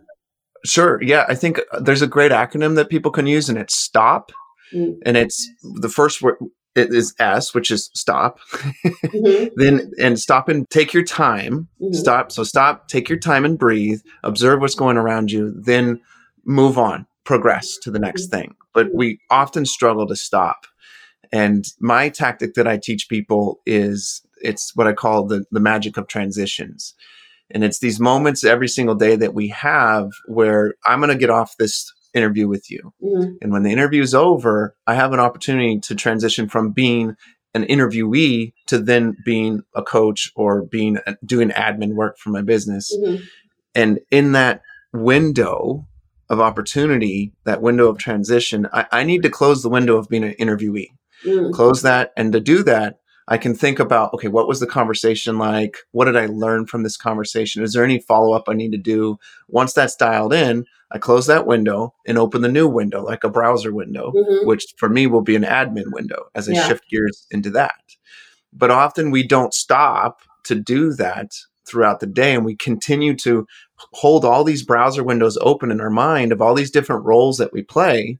Sure. 0.63 1.01
Yeah. 1.01 1.25
I 1.27 1.35
think 1.35 1.59
uh, 1.71 1.79
there's 1.79 2.01
a 2.01 2.07
great 2.07 2.31
acronym 2.31 2.75
that 2.75 2.89
people 2.89 3.11
can 3.11 3.27
use 3.27 3.49
and 3.49 3.57
it's 3.57 3.75
STOP. 3.75 4.31
Mm. 4.73 4.97
And 5.05 5.17
it's 5.17 5.47
the 5.79 5.89
first 5.89 6.21
word 6.21 6.37
it 6.75 6.93
is 6.93 7.13
S, 7.19 7.53
which 7.53 7.71
is 7.71 7.89
stop. 7.93 8.39
Mhm. 8.83 9.51
then 9.55 9.91
and 9.99 10.19
stop 10.19 10.49
and 10.49 10.69
take 10.69 10.93
your 10.93 11.03
time. 11.03 11.67
Mhm. 11.81 11.95
Stop. 11.95 12.31
So 12.31 12.43
stop, 12.43 12.87
take 12.87 13.09
your 13.09 13.19
time 13.19 13.45
and 13.45 13.57
breathe, 13.57 14.01
observe 14.23 14.59
what's 14.61 14.75
going 14.75 14.97
around 14.97 15.31
you, 15.31 15.53
then 15.55 16.01
move 16.45 16.77
on, 16.77 17.07
progress 17.23 17.77
to 17.83 17.91
the 17.91 17.99
next 17.99 18.27
thing. 18.27 18.55
But 18.73 18.93
we 18.93 19.19
often 19.29 19.65
struggle 19.65 20.05
to 20.07 20.15
stop. 20.15 20.65
And 21.31 21.65
my 21.79 22.09
tactic 22.09 22.53
that 22.53 22.67
I 22.67 22.77
teach 22.77 23.09
people 23.09 23.59
is 23.65 24.21
it's 24.41 24.75
what 24.75 24.87
I 24.87 24.93
call 24.93 25.25
the, 25.25 25.45
the 25.51 25.59
magic 25.59 25.97
of 25.97 26.07
transitions. 26.07 26.93
And 27.51 27.63
it's 27.63 27.79
these 27.79 27.99
moments 27.99 28.43
every 28.43 28.67
single 28.67 28.95
day 28.95 29.15
that 29.15 29.33
we 29.33 29.47
have 29.49 30.09
where 30.27 30.75
I'm 30.85 30.99
going 30.99 31.11
to 31.11 31.17
get 31.17 31.29
off 31.29 31.55
this 31.57 31.91
interview 32.15 32.47
with 32.47 32.71
you. 32.71 32.93
Mhm. 33.03 33.35
And 33.41 33.51
when 33.51 33.63
the 33.63 33.71
interview 33.71 34.01
is 34.01 34.15
over, 34.15 34.75
I 34.87 34.95
have 34.95 35.13
an 35.13 35.19
opportunity 35.19 35.79
to 35.81 35.95
transition 35.95 36.47
from 36.47 36.71
being 36.71 37.15
an 37.53 37.63
interviewee 37.65 38.53
to 38.67 38.79
then 38.79 39.15
being 39.23 39.61
a 39.75 39.83
coach 39.83 40.31
or 40.35 40.63
being 40.63 40.97
doing 41.25 41.49
admin 41.49 41.93
work 41.93 42.17
for 42.17 42.29
my 42.31 42.41
business. 42.41 42.91
Mhm. 42.97 43.21
And 43.75 43.99
in 44.11 44.31
that 44.31 44.61
window 44.93 45.85
of 46.29 46.39
opportunity, 46.39 47.33
that 47.45 47.61
window 47.61 47.87
of 47.87 47.97
transition, 47.97 48.67
I, 48.73 48.85
I 48.91 49.03
need 49.03 49.21
to 49.23 49.29
close 49.29 49.61
the 49.61 49.69
window 49.69 49.97
of 49.97 50.09
being 50.09 50.23
an 50.23 50.33
interviewee 50.39 50.87
Mm. 51.25 51.53
close 51.53 51.81
that 51.81 52.11
and 52.17 52.33
to 52.33 52.39
do 52.39 52.61
that 52.63 52.97
i 53.27 53.37
can 53.37 53.55
think 53.55 53.79
about 53.79 54.13
okay 54.13 54.27
what 54.27 54.47
was 54.47 54.59
the 54.59 54.67
conversation 54.67 55.37
like 55.37 55.77
what 55.91 56.05
did 56.05 56.15
i 56.17 56.25
learn 56.27 56.65
from 56.65 56.83
this 56.83 56.97
conversation 56.97 57.63
is 57.63 57.73
there 57.73 57.83
any 57.83 57.99
follow-up 57.99 58.43
i 58.47 58.53
need 58.53 58.71
to 58.71 58.77
do 58.77 59.17
once 59.47 59.73
that's 59.73 59.95
dialed 59.95 60.33
in 60.33 60.65
i 60.91 60.97
close 60.97 61.25
that 61.27 61.47
window 61.47 61.93
and 62.07 62.17
open 62.17 62.41
the 62.41 62.47
new 62.49 62.67
window 62.67 63.03
like 63.03 63.23
a 63.23 63.29
browser 63.29 63.73
window 63.73 64.11
Mhm. 64.15 64.45
which 64.45 64.65
for 64.77 64.89
me 64.89 65.07
will 65.07 65.21
be 65.21 65.35
an 65.35 65.43
admin 65.43 65.91
window 65.91 66.25
as 66.35 66.47
i 66.49 66.53
Yeah. 66.53 66.67
shift 66.67 66.89
gears 66.89 67.25
into 67.31 67.49
that 67.51 67.75
but 68.53 68.71
often 68.71 69.11
we 69.11 69.25
don't 69.27 69.53
stop 69.53 70.19
to 70.45 70.55
do 70.55 70.93
that 70.93 71.31
throughout 71.67 71.99
the 71.99 72.05
day 72.07 72.35
and 72.35 72.45
we 72.45 72.55
continue 72.55 73.15
to 73.15 73.45
hold 73.93 74.23
all 74.23 74.43
these 74.43 74.61
browser 74.63 75.03
windows 75.03 75.37
open 75.41 75.71
in 75.71 75.81
our 75.81 75.89
mind 75.89 76.31
of 76.31 76.41
all 76.41 76.53
these 76.53 76.69
different 76.71 77.03
roles 77.03 77.37
that 77.39 77.51
we 77.51 77.63
play 77.63 78.19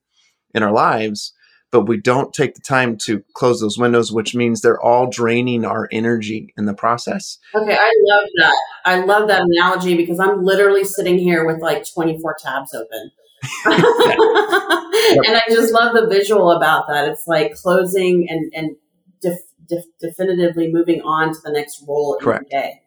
in 0.56 0.64
our 0.64 0.72
lives 0.72 1.32
but 1.72 1.88
we 1.88 1.98
don't 1.98 2.34
take 2.34 2.56
the 2.56 2.62
time 2.62 2.98
to 3.06 3.24
close 3.34 3.60
those 3.60 3.78
windows 3.78 4.12
which 4.12 4.36
means 4.36 4.62
they're 4.62 4.82
all 4.82 5.10
draining 5.10 5.66
our 5.66 5.88
energy 5.92 6.54
in 6.58 6.66
the 6.66 6.74
process 6.74 7.40
Okay, 7.54 7.74
I 7.74 7.94
love 8.10 8.30
that. 8.38 8.64
I 8.86 9.06
love 9.06 9.28
that 9.28 9.42
analogy 9.42 9.96
because 9.96 10.20
I'm 10.20 10.44
literally 10.44 10.84
sitting 10.84 11.18
here 11.18 11.46
with 11.46 11.62
like 11.62 11.86
24 11.92 12.38
tabs 12.40 12.74
open. 12.74 13.12
and 13.66 15.36
I 15.36 15.42
just 15.50 15.74
love 15.74 15.94
the 15.94 16.08
visual 16.10 16.52
about 16.52 16.88
that. 16.88 17.08
It's 17.08 17.28
like 17.28 17.56
closing 17.56 18.28
and, 18.30 18.52
and 18.56 18.76
def, 19.22 19.40
def, 19.68 19.86
definitively 20.00 20.72
moving 20.72 21.02
on 21.02 21.34
to 21.34 21.40
the 21.44 21.52
next 21.52 21.84
role 21.88 22.16
in 22.16 22.26
Correct. 22.26 22.46
the 22.46 22.50
day. 22.50 22.82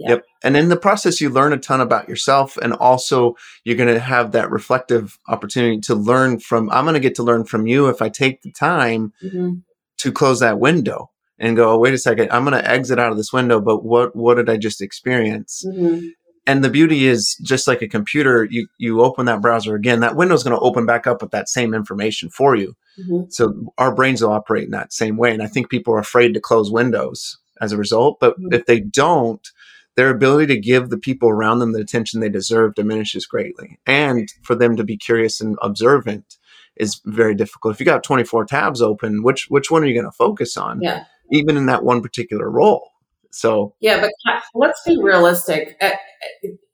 Yeah. 0.00 0.08
Yep. 0.10 0.24
And 0.42 0.56
in 0.56 0.68
the 0.70 0.76
process, 0.76 1.20
you 1.20 1.28
learn 1.30 1.52
a 1.52 1.58
ton 1.58 1.80
about 1.80 2.08
yourself. 2.08 2.56
And 2.56 2.72
also, 2.72 3.36
you're 3.64 3.76
going 3.76 3.92
to 3.92 4.00
have 4.00 4.32
that 4.32 4.50
reflective 4.50 5.18
opportunity 5.28 5.78
to 5.82 5.94
learn 5.94 6.38
from, 6.40 6.70
I'm 6.70 6.84
going 6.84 6.94
to 6.94 7.00
get 7.00 7.14
to 7.16 7.22
learn 7.22 7.44
from 7.44 7.66
you 7.66 7.88
if 7.88 8.00
I 8.00 8.08
take 8.08 8.42
the 8.42 8.52
time 8.52 9.12
Mhm. 9.22 9.62
to 9.98 10.12
close 10.12 10.40
that 10.40 10.58
window 10.58 11.10
and 11.38 11.56
go, 11.56 11.72
oh, 11.72 11.78
wait 11.78 11.94
a 11.94 11.98
second, 11.98 12.30
I'm 12.32 12.44
going 12.44 12.60
to 12.60 12.70
exit 12.70 12.98
out 12.98 13.10
of 13.12 13.16
this 13.18 13.32
window, 13.32 13.60
but 13.60 13.84
what, 13.84 14.16
what 14.16 14.34
did 14.36 14.48
I 14.48 14.56
just 14.56 14.80
experience? 14.80 15.64
Mhm. 15.66 16.12
And 16.46 16.64
the 16.64 16.70
beauty 16.70 17.06
is 17.06 17.36
just 17.42 17.68
like 17.68 17.82
a 17.82 17.88
computer, 17.88 18.48
you, 18.50 18.66
you 18.78 19.02
open 19.02 19.26
that 19.26 19.42
browser 19.42 19.74
again, 19.74 20.00
that 20.00 20.16
window 20.16 20.34
is 20.34 20.42
going 20.42 20.56
to 20.56 20.62
open 20.64 20.86
back 20.86 21.06
up 21.06 21.20
with 21.22 21.30
that 21.32 21.48
same 21.50 21.74
information 21.74 22.30
for 22.30 22.56
you. 22.56 22.74
Mhm. 22.98 23.30
So 23.30 23.72
our 23.76 23.94
brains 23.94 24.22
will 24.22 24.32
operate 24.32 24.64
in 24.64 24.70
that 24.70 24.92
same 24.92 25.16
way. 25.18 25.32
And 25.32 25.42
I 25.42 25.46
think 25.46 25.68
people 25.68 25.92
are 25.94 25.98
afraid 25.98 26.32
to 26.34 26.40
close 26.40 26.70
windows 26.70 27.38
as 27.60 27.72
a 27.72 27.76
result. 27.76 28.18
But 28.20 28.40
Mhm. 28.40 28.54
if 28.54 28.64
they 28.66 28.80
don't, 28.80 29.46
their 30.00 30.08
ability 30.08 30.46
to 30.46 30.58
give 30.58 30.88
the 30.88 30.96
people 30.96 31.28
around 31.28 31.58
them 31.58 31.72
the 31.72 31.78
attention 31.78 32.20
they 32.20 32.30
deserve 32.30 32.74
diminishes 32.74 33.26
greatly. 33.26 33.78
And 33.84 34.30
for 34.42 34.54
them 34.54 34.74
to 34.76 34.82
be 34.82 34.96
curious 34.96 35.42
and 35.42 35.58
observant 35.60 36.38
is 36.76 37.02
very 37.04 37.34
difficult. 37.34 37.74
If 37.74 37.80
you 37.80 37.84
got 37.84 38.02
24 38.02 38.46
tabs 38.46 38.80
open, 38.80 39.22
which 39.22 39.50
which 39.50 39.70
one 39.70 39.82
are 39.82 39.86
you 39.86 39.92
going 39.92 40.06
to 40.10 40.16
focus 40.16 40.56
on? 40.56 40.80
Yeah. 40.80 41.04
Even 41.30 41.58
in 41.58 41.66
that 41.66 41.84
one 41.84 42.00
particular 42.00 42.50
role. 42.50 42.88
So 43.30 43.74
Yeah, 43.80 44.00
but 44.00 44.10
let's 44.54 44.80
be 44.86 44.96
realistic. 44.98 45.78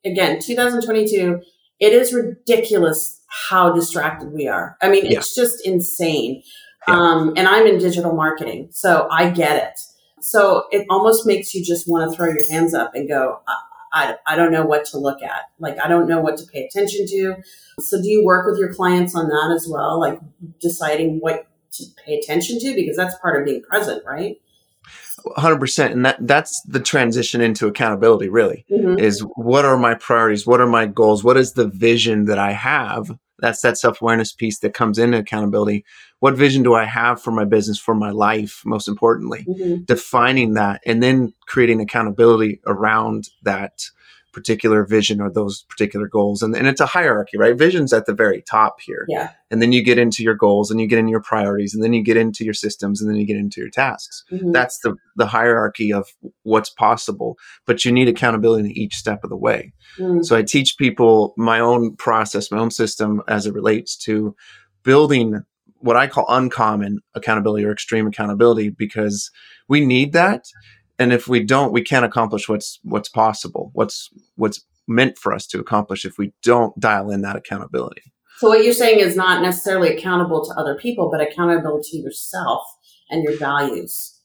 Again, 0.05 0.39
2022, 0.41 1.41
it 1.81 1.91
is 1.91 2.13
ridiculous 2.13 3.21
how 3.49 3.73
distracted 3.73 4.31
we 4.31 4.47
are. 4.47 4.77
I 4.81 4.87
mean, 4.87 5.05
Yeah. 5.05 5.17
it's 5.17 5.35
just 5.35 5.67
insane. 5.67 6.43
Yeah. 6.87 6.95
Um, 6.95 7.33
and 7.35 7.45
I'm 7.45 7.67
in 7.67 7.77
digital 7.77 8.13
marketing, 8.13 8.69
so 8.71 9.09
I 9.11 9.31
get 9.31 9.61
it. 9.67 9.73
So 10.19 10.65
it 10.71 10.85
almost 10.89 11.25
makes 11.25 11.53
you 11.53 11.63
just 11.63 11.87
want 11.87 12.09
to 12.09 12.15
throw 12.15 12.27
your 12.27 12.43
hands 12.49 12.73
up 12.73 12.95
and 12.95 13.07
go, 13.07 13.39
I, 13.47 13.55
I, 13.93 14.15
I 14.33 14.35
don't 14.35 14.51
know 14.51 14.65
what 14.65 14.85
to 14.85 14.97
look 14.97 15.21
at. 15.21 15.49
Like, 15.59 15.79
I 15.79 15.87
don't 15.87 16.07
know 16.07 16.19
what 16.19 16.37
to 16.37 16.45
pay 16.45 16.65
attention 16.65 17.05
to. 17.07 17.35
So 17.79 18.01
do 18.01 18.09
you 18.09 18.23
work 18.25 18.47
with 18.49 18.59
your 18.59 18.73
clients 18.73 19.15
on 19.15 19.27
that 19.27 19.53
as 19.55 19.67
well? 19.69 19.99
Like 19.99 20.19
deciding 20.59 21.19
what 21.19 21.47
to 21.73 21.85
pay 22.05 22.17
attention 22.17 22.59
to? 22.59 22.75
Because 22.75 22.97
that's 22.97 23.17
part 23.19 23.39
of 23.39 23.45
being 23.45 23.61
present, 23.61 24.03
right? 24.05 24.37
100% 25.25 25.91
and 25.91 26.05
that 26.05 26.15
that's 26.21 26.61
the 26.67 26.79
transition 26.79 27.41
into 27.41 27.67
accountability 27.67 28.29
really. 28.29 28.65
Mm-hmm. 28.71 28.99
is 28.99 29.25
what 29.35 29.65
are 29.65 29.77
my 29.77 29.95
priorities? 29.95 30.47
What 30.47 30.61
are 30.61 30.67
my 30.67 30.85
goals? 30.85 31.23
What 31.23 31.37
is 31.37 31.53
the 31.53 31.67
vision 31.67 32.25
that 32.25 32.37
I 32.37 32.53
have? 32.53 33.11
That's 33.39 33.61
that 33.61 33.77
self 33.77 34.01
awareness 34.01 34.33
piece 34.33 34.59
that 34.59 34.73
comes 34.73 34.97
into 34.97 35.17
accountability. 35.17 35.85
What 36.19 36.35
vision 36.35 36.63
do 36.63 36.73
I 36.73 36.85
have 36.85 37.21
for 37.21 37.31
my 37.31 37.45
business, 37.45 37.79
for 37.79 37.93
my 37.93 38.09
life, 38.09 38.61
most 38.65 38.87
importantly? 38.87 39.45
Mm-hmm. 39.47 39.83
Defining 39.83 40.53
that 40.53 40.81
and 40.85 41.03
then 41.03 41.33
creating 41.47 41.81
accountability 41.81 42.59
around 42.65 43.29
that 43.43 43.83
particular 44.37 44.85
vision 44.85 45.19
or 45.19 45.31
those 45.31 45.63
particular 45.63 46.07
goals. 46.07 46.41
And, 46.43 46.55
and 46.55 46.67
it's 46.67 46.79
a 46.81 46.85
hierarchy, 46.85 47.37
right? 47.37 47.57
Vision's 47.57 47.91
at 47.91 48.05
the 48.05 48.13
very 48.13 48.43
top 48.43 48.75
here. 48.81 49.05
Yeah. 49.09 49.31
And 49.49 49.61
then 49.61 49.71
you 49.71 49.83
get 49.83 49.97
into 49.97 50.21
your 50.23 50.35
goals 50.35 50.69
and 50.69 50.79
you 50.79 50.87
get 50.87 50.99
into 50.99 51.09
your 51.09 51.21
priorities 51.21 51.73
and 51.73 51.83
then 51.83 51.93
you 51.93 52.03
get 52.03 52.17
into 52.17 52.45
your 52.45 52.53
systems 52.53 53.01
and 53.01 53.09
then 53.09 53.17
you 53.17 53.25
get 53.25 53.37
into 53.37 53.59
your 53.61 53.69
tasks 53.71 54.23
Mhm. 54.31 54.53
that's 54.53 54.79
the 54.83 54.95
the 55.15 55.25
hierarchy 55.27 55.91
of 55.93 56.05
what's 56.43 56.69
possible 56.69 57.37
but 57.65 57.83
you 57.85 57.91
need 57.91 58.07
accountability 58.09 58.65
in 58.69 58.71
each 58.77 58.95
step 58.95 59.23
of 59.23 59.29
the 59.29 59.37
way 59.47 59.73
Mm. 59.97 60.23
so 60.25 60.35
i 60.35 60.43
teach 60.43 60.77
people 60.77 61.33
my 61.37 61.59
own 61.59 61.95
process 61.95 62.51
my 62.51 62.59
own 62.59 62.71
system 62.71 63.21
as 63.27 63.45
it 63.47 63.53
relates 63.53 63.95
to 64.07 64.35
building 64.83 65.41
what 65.79 65.95
i 65.95 66.07
call 66.07 66.25
uncommon 66.29 66.99
accountability 67.15 67.63
or 67.65 67.71
extreme 67.71 68.07
accountability 68.07 68.69
because 68.69 69.31
we 69.69 69.85
need 69.85 70.11
that 70.13 70.41
and 70.99 71.13
if 71.13 71.27
we 71.27 71.43
don't 71.43 71.71
we 71.71 71.81
can't 71.81 72.05
accomplish 72.05 72.47
what's 72.49 72.79
what's 72.83 73.09
possible 73.09 73.71
what's 73.73 74.09
what's 74.35 74.61
meant 74.87 75.17
for 75.17 75.33
us 75.33 75.45
to 75.45 75.59
accomplish 75.59 76.05
if 76.05 76.17
we 76.17 76.31
don't 76.43 76.79
dial 76.79 77.11
in 77.11 77.21
that 77.21 77.35
accountability 77.35 78.03
So 78.37 78.49
what 78.49 78.63
you're 78.63 78.73
saying 78.73 78.99
is 78.99 79.15
not 79.15 79.41
necessarily 79.41 79.89
accountable 79.89 80.45
to 80.45 80.53
other 80.53 80.75
people, 80.75 81.09
but 81.09 81.21
accountable 81.21 81.81
to 81.83 81.97
yourself 81.97 82.61
and 83.09 83.23
your 83.23 83.35
values. 83.35 84.16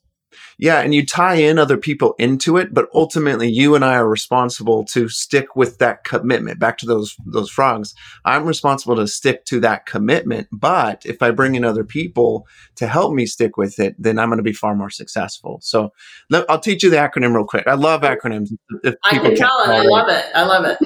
Yeah, 0.59 0.81
and 0.81 0.95
you 0.95 1.05
tie 1.05 1.35
in 1.35 1.59
other 1.59 1.77
people 1.77 2.15
into 2.19 2.57
it, 2.57 2.73
but 2.73 2.89
ultimately 2.95 3.49
you 3.51 3.75
and 3.75 3.85
I 3.85 3.95
are 3.95 4.09
responsible 4.09 4.85
to 4.87 5.09
stick 5.09 5.57
with 5.57 5.79
that 5.79 6.05
commitment. 6.05 6.59
Back 6.59 6.79
to 6.79 6.87
those 6.87 7.17
those 7.27 7.51
frogs. 7.51 7.95
I'm 8.25 8.45
responsible 8.45 8.97
to 8.97 9.07
stick 9.07 9.45
to 9.47 9.61
that 9.61 9.87
commitment, 9.87 10.49
but 10.53 11.03
if 11.05 11.23
I 11.23 11.31
bring 11.31 11.55
in 11.55 11.65
other 11.65 11.85
people 11.85 12.47
to 12.77 12.87
help 12.87 13.13
me 13.15 13.27
stick 13.27 13.57
with 13.57 13.79
it, 13.79 13.95
then 13.99 14.19
I'm 14.19 14.29
going 14.29 14.39
to 14.39 14.43
be 14.43 14.53
far 14.53 14.75
more 14.75 14.91
successful. 14.91 15.59
So 15.63 15.93
I'll 16.49 16.61
teach 16.61 16.83
you 16.83 16.91
the 16.91 16.97
acronym 16.97 17.35
real 17.35 17.45
quick. 17.47 17.67
I 17.67 17.75
love 17.75 18.03
acronyms. 18.03 18.51
If 18.85 18.95
I 19.05 19.11
people 19.11 19.29
can 19.29 19.37
tell, 19.37 19.59
and 19.65 19.73
I 19.73 19.81
it. 19.83 19.87
love 19.87 20.09
it. 20.09 20.25
I 20.35 20.45
love 20.45 20.65
it. 20.65 20.79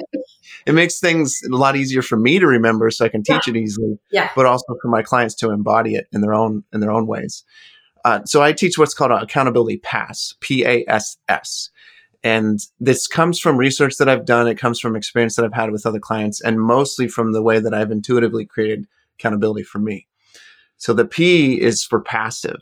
it 0.65 0.73
makes 0.73 0.99
things 0.99 1.39
a 1.45 1.55
lot 1.55 1.75
easier 1.75 2.01
for 2.01 2.17
me 2.17 2.39
to 2.39 2.47
remember 2.47 2.89
so 2.91 3.05
I 3.05 3.09
can 3.09 3.23
teach 3.23 3.47
Yeah. 3.47 3.53
it 3.53 3.57
easily, 3.57 3.99
Yeah. 4.11 4.29
but 4.35 4.45
also 4.45 4.65
for 4.81 4.87
my 4.89 5.01
clients 5.01 5.35
to 5.35 5.51
embody 5.51 5.95
it 5.95 6.07
in 6.11 6.21
their 6.21 6.33
own 6.33 6.63
in 6.73 6.79
their 6.79 6.91
own 6.91 7.07
ways. 7.07 7.43
Uh, 8.05 8.23
so 8.25 8.41
I 8.41 8.53
teach 8.53 8.77
what's 8.77 8.93
called 8.93 9.11
an 9.11 9.21
accountability 9.21 9.77
pass, 9.77 10.35
P 10.39 10.65
A 10.65 10.85
S 10.87 11.17
S. 11.27 11.69
And 12.23 12.59
this 12.79 13.07
comes 13.07 13.39
from 13.39 13.57
research 13.57 13.97
that 13.97 14.09
I've 14.09 14.25
done. 14.25 14.47
It 14.47 14.57
comes 14.57 14.79
from 14.79 14.95
experience 14.95 15.35
that 15.35 15.45
I've 15.45 15.53
had 15.53 15.71
with 15.71 15.85
other 15.85 15.99
clients, 15.99 16.41
and 16.41 16.59
mostly 16.59 17.07
from 17.07 17.31
the 17.31 17.41
way 17.41 17.59
that 17.59 17.73
I've 17.73 17.91
intuitively 17.91 18.45
created 18.45 18.87
accountability 19.19 19.63
for 19.63 19.79
me. 19.79 20.07
So 20.77 20.93
the 20.93 21.05
P 21.05 21.59
is 21.59 21.83
for 21.83 22.01
passive. 22.01 22.61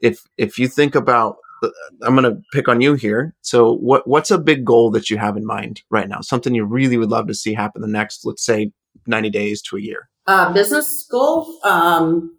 If 0.00 0.26
if 0.36 0.58
you 0.58 0.68
think 0.68 0.94
about, 0.94 1.36
uh, 1.62 1.70
I'm 2.02 2.16
going 2.16 2.34
to 2.34 2.42
pick 2.52 2.68
on 2.68 2.80
you 2.80 2.94
here. 2.94 3.34
So 3.42 3.74
what 3.74 4.06
what's 4.06 4.30
a 4.30 4.38
big 4.38 4.64
goal 4.64 4.90
that 4.92 5.10
you 5.10 5.18
have 5.18 5.36
in 5.36 5.46
mind 5.46 5.82
right 5.90 6.08
now? 6.08 6.20
Something 6.20 6.54
you 6.54 6.64
really 6.64 6.96
would 6.96 7.10
love 7.10 7.26
to 7.28 7.34
see 7.34 7.54
happen 7.54 7.82
the 7.82 7.88
next, 7.88 8.24
let's 8.24 8.44
say, 8.44 8.72
90 9.06 9.30
days 9.30 9.62
to 9.62 9.76
a 9.76 9.80
year. 9.80 10.08
Uh, 10.26 10.52
business 10.52 11.06
goal. 11.10 11.58
Um, 11.64 12.36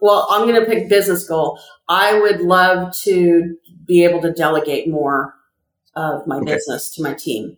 well, 0.00 0.26
I'm 0.30 0.46
going 0.46 0.60
to 0.60 0.66
pick 0.66 0.88
business 0.88 1.26
goal. 1.28 1.58
I 1.88 2.18
would 2.18 2.40
love 2.40 2.94
to 3.04 3.56
be 3.86 4.04
able 4.04 4.20
to 4.22 4.32
delegate 4.32 4.88
more 4.88 5.34
of 5.94 6.26
my 6.26 6.36
Okay. 6.36 6.54
business 6.54 6.94
to 6.94 7.02
my 7.02 7.14
team. 7.14 7.56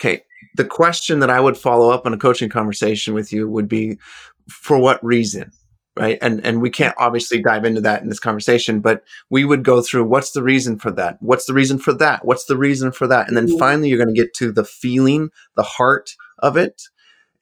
Okay. 0.00 0.22
The 0.56 0.64
question 0.64 1.20
that 1.20 1.30
I 1.30 1.40
would 1.40 1.56
follow 1.56 1.90
up 1.90 2.06
on 2.06 2.12
a 2.12 2.18
coaching 2.18 2.48
conversation 2.50 3.14
with 3.14 3.32
you 3.32 3.48
would 3.48 3.68
be 3.68 3.98
for 4.48 4.78
what 4.78 5.02
reason? 5.04 5.50
Right. 5.98 6.18
And 6.20 6.44
and 6.44 6.60
we 6.60 6.68
can't 6.68 6.94
obviously 6.98 7.40
dive 7.40 7.64
into 7.64 7.80
that 7.80 8.02
in 8.02 8.10
this 8.10 8.20
conversation, 8.20 8.80
but 8.80 9.02
we 9.30 9.46
would 9.46 9.64
go 9.64 9.80
through 9.80 10.04
what's 10.04 10.32
the 10.32 10.42
reason 10.42 10.78
for 10.78 10.90
that? 10.90 11.16
What's 11.22 11.46
the 11.46 11.54
reason 11.54 11.78
for 11.78 11.94
that? 11.94 12.22
What's 12.26 12.44
the 12.44 12.56
reason 12.58 12.92
for 12.92 13.06
that? 13.06 13.28
And 13.28 13.36
then 13.36 13.46
Mhm. 13.46 13.58
finally 13.58 13.88
you're 13.88 13.96
going 14.04 14.14
to 14.14 14.20
get 14.22 14.34
to 14.34 14.52
the 14.52 14.64
feeling, 14.64 15.30
the 15.56 15.62
heart 15.62 16.10
of 16.40 16.58
it. 16.58 16.82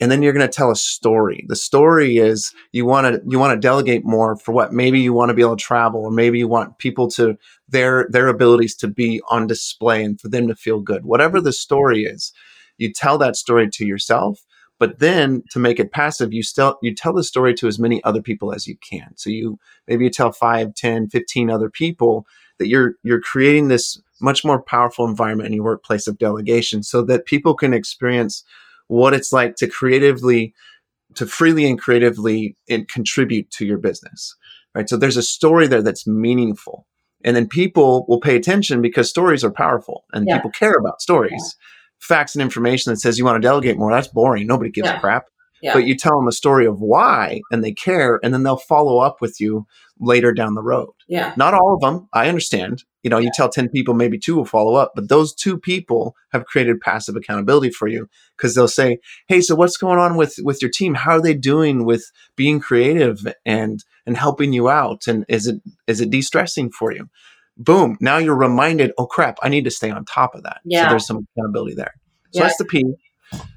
And 0.01 0.11
then 0.11 0.23
you're 0.23 0.33
going 0.33 0.47
to 0.47 0.53
tell 0.53 0.71
a 0.71 0.77
story. 0.77 1.45
The 1.49 1.57
story 1.57 2.19
is 2.19 2.53
you 2.73 2.85
want 2.85 3.07
to 3.07 3.23
you 3.29 3.39
want 3.39 3.55
to 3.55 3.61
delegate 3.61 4.05
more 4.05 4.37
for 4.37 4.53
what 4.53 4.73
maybe 4.73 5.01
you 5.01 5.13
want 5.13 5.31
to 5.31 5.35
be 5.35 5.43
able 5.43 5.57
to 5.57 5.65
travel 5.65 6.01
or 6.05 6.11
maybe 6.11 6.39
you 6.39 6.49
want 6.49 6.79
people 6.79 7.09
to 7.13 7.37
their 7.69 8.07
their 8.11 8.29
abilities 8.29 8.75
to 8.77 8.89
be 8.89 9.21
on 9.31 9.47
display 9.47 10.05
and 10.05 10.21
for 10.21 10.29
them 10.29 10.49
to 10.49 10.55
feel 10.55 10.81
good. 10.81 11.05
Whatever 11.05 11.41
the 11.41 11.53
story 11.53 12.05
is, 12.05 12.33
you 12.79 12.93
tell 12.93 13.19
that 13.19 13.37
story 13.37 13.69
to 13.71 13.87
yourself 13.87 14.45
but 14.81 14.99
then 14.99 15.43
to 15.51 15.59
make 15.59 15.79
it 15.79 15.93
passive 15.93 16.33
you 16.33 16.43
still 16.43 16.79
you 16.83 16.95
tell 16.95 17.13
the 17.13 17.25
story 17.25 17.55
to 17.55 17.69
as 17.69 17.79
many 17.79 18.03
other 18.05 18.21
people 18.21 18.53
as 18.53 18.67
you 18.67 18.77
can 18.77 19.13
so 19.17 19.31
you 19.31 19.59
maybe 19.87 20.05
you 20.05 20.11
tell 20.11 20.33
5 20.33 20.75
10 20.75 21.09
15 21.09 21.51
other 21.51 21.71
people 21.71 22.27
that 22.59 22.69
you're 22.69 22.95
you're 23.03 23.21
creating 23.21 23.69
this 23.69 24.01
much 24.21 24.45
more 24.45 24.63
powerful 24.63 25.07
environment 25.07 25.49
in 25.49 25.55
your 25.55 25.65
workplace 25.65 26.07
of 26.07 26.19
delegation 26.19 26.83
so 26.83 27.03
that 27.03 27.27
people 27.27 27.55
can 27.55 27.75
experience 27.75 28.45
what 28.88 29.14
it's 29.14 29.33
like 29.33 29.57
to 29.57 29.67
creatively 29.67 30.55
to 31.14 31.26
freely 31.26 31.67
and 31.67 31.81
creatively 31.81 32.57
and 32.69 32.88
contribute 32.88 33.50
to 33.50 33.64
your 33.64 33.79
business 33.79 34.35
right 34.75 34.88
so 34.88 34.97
there's 34.97 35.17
a 35.17 35.23
story 35.23 35.67
there 35.67 35.83
that's 35.83 36.07
meaningful 36.07 36.87
and 37.25 37.35
then 37.37 37.49
people 37.49 38.05
will 38.09 38.21
pay 38.21 38.37
attention 38.37 38.83
because 38.83 39.09
stories 39.09 39.43
are 39.45 39.50
powerful 39.50 40.05
and 40.12 40.26
Yeah. 40.29 40.37
people 40.37 40.50
care 40.50 40.75
about 40.79 41.00
stories 41.00 41.57
facts 42.00 42.35
and 42.35 42.43
information 42.43 42.93
that 42.93 42.99
says 43.00 43.19
you 43.19 43.25
want 43.25 43.41
to 43.41 43.47
delegate 43.49 43.79
more 43.79 43.93
that's 43.93 44.09
boring 44.09 44.47
nobody 44.47 44.71
gives 44.71 44.88
Yeah. 44.88 44.97
a 44.97 45.00
crap 45.00 45.25
Yeah. 45.62 45.73
but 45.75 45.87
you 45.87 45.97
tell 45.97 46.19
them 46.19 46.29
a 46.29 46.33
story 46.33 46.67
of 46.67 46.81
why 46.81 47.41
and 47.50 47.62
they 47.64 47.73
care 47.73 48.19
and 48.23 48.35
then 48.35 48.43
they'll 48.43 48.57
follow 48.57 48.99
up 48.99 49.21
with 49.21 49.41
you 49.41 49.67
later 50.00 50.33
down 50.33 50.55
the 50.55 50.62
road 50.62 50.91
Yeah. 51.09 51.33
not 51.37 51.55
all 51.55 51.75
of 51.75 51.81
them 51.81 52.09
i 52.12 52.29
understand 52.29 52.83
you 53.05 53.11
know 53.11 53.19
you 53.19 53.31
tell 53.35 53.49
10 53.49 53.69
people 53.69 53.95
maybe 53.95 54.19
two 54.19 54.35
will 54.35 54.45
follow 54.45 54.75
up 54.75 54.93
but 54.97 55.09
those 55.09 55.33
two 55.33 55.57
people 55.59 56.17
have 56.33 56.45
created 56.47 56.81
passive 56.81 57.15
accountability 57.15 57.71
for 57.71 57.87
you 57.87 58.09
because 58.37 58.57
they'll 58.57 58.67
say 58.67 58.99
hey 59.29 59.41
so 59.41 59.55
what's 59.55 59.77
going 59.77 60.01
on 60.01 60.17
with 60.17 60.35
with 60.43 60.61
your 60.61 60.71
team? 60.71 60.95
How 60.95 61.13
are 61.13 61.21
they 61.23 61.35
doing 61.35 61.85
with 61.85 62.11
being 62.35 62.59
creative 62.59 63.19
and 63.47 63.85
and 64.07 64.17
helping 64.17 64.53
you 64.53 64.69
out? 64.69 65.07
And 65.07 65.25
is 65.29 65.47
it 65.47 65.61
is 65.87 66.01
it 66.01 66.11
de-stressing 66.11 66.73
for 66.73 66.91
you? 66.93 67.09
Boom 67.57 67.97
now 68.01 68.19
you're 68.19 68.35
reminded 68.35 68.91
oh 68.99 69.07
crap 69.07 69.39
i 69.45 69.49
need 69.49 69.65
to 69.65 69.71
stay 69.71 69.91
on 69.91 70.05
top 70.05 70.35
of 70.35 70.43
that. 70.43 70.61
Yeah. 70.65 70.85
so 70.85 70.89
there's 70.91 71.07
some 71.07 71.27
accountability 71.37 71.77
there. 71.77 71.95
So 72.33 72.41
Yeah. 72.41 72.43
that's 72.47 72.59
the 72.59 72.65
p. 72.65 72.85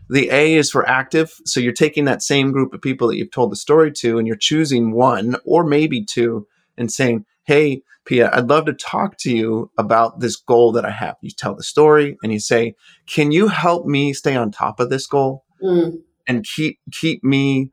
The 0.10 0.30
A 0.32 0.54
is 0.56 0.70
for 0.72 0.88
active. 0.88 1.34
So 1.46 1.60
you're 1.60 1.74
taking 1.74 2.06
that 2.06 2.22
same 2.24 2.52
group 2.52 2.74
of 2.74 2.82
people 2.82 3.08
that 3.10 3.18
you've 3.18 3.32
told 3.32 3.52
the 3.52 3.56
story 3.58 3.92
to 3.94 4.18
and 4.18 4.26
you're 4.28 4.38
choosing 4.38 4.92
one 4.92 5.36
or 5.44 5.64
maybe 5.66 6.06
two 6.06 6.48
and 6.78 6.92
saying, 6.92 7.26
Hey, 7.48 7.84
Pia, 8.06 8.30
I'd 8.34 8.50
love 8.50 8.66
to 8.66 8.74
talk 8.74 9.16
to 9.20 9.32
you 9.32 9.72
about 9.78 10.20
this 10.20 10.36
goal 10.36 10.74
that 10.74 10.84
I 10.84 10.92
have. 10.92 11.16
You 11.22 11.32
tell 11.32 11.56
the 11.56 11.64
story 11.64 12.18
and 12.22 12.34
you 12.34 12.42
say, 12.42 12.76
Can 13.08 13.32
you 13.32 13.48
help 13.48 13.86
me 13.86 14.12
stay 14.12 14.36
on 14.36 14.52
top 14.52 14.82
of 14.82 14.90
this 14.90 15.08
goal 15.08 15.46
Mm. 15.64 16.02
and 16.28 16.46
keep 16.46 16.80
keep 16.92 17.24
me 17.24 17.72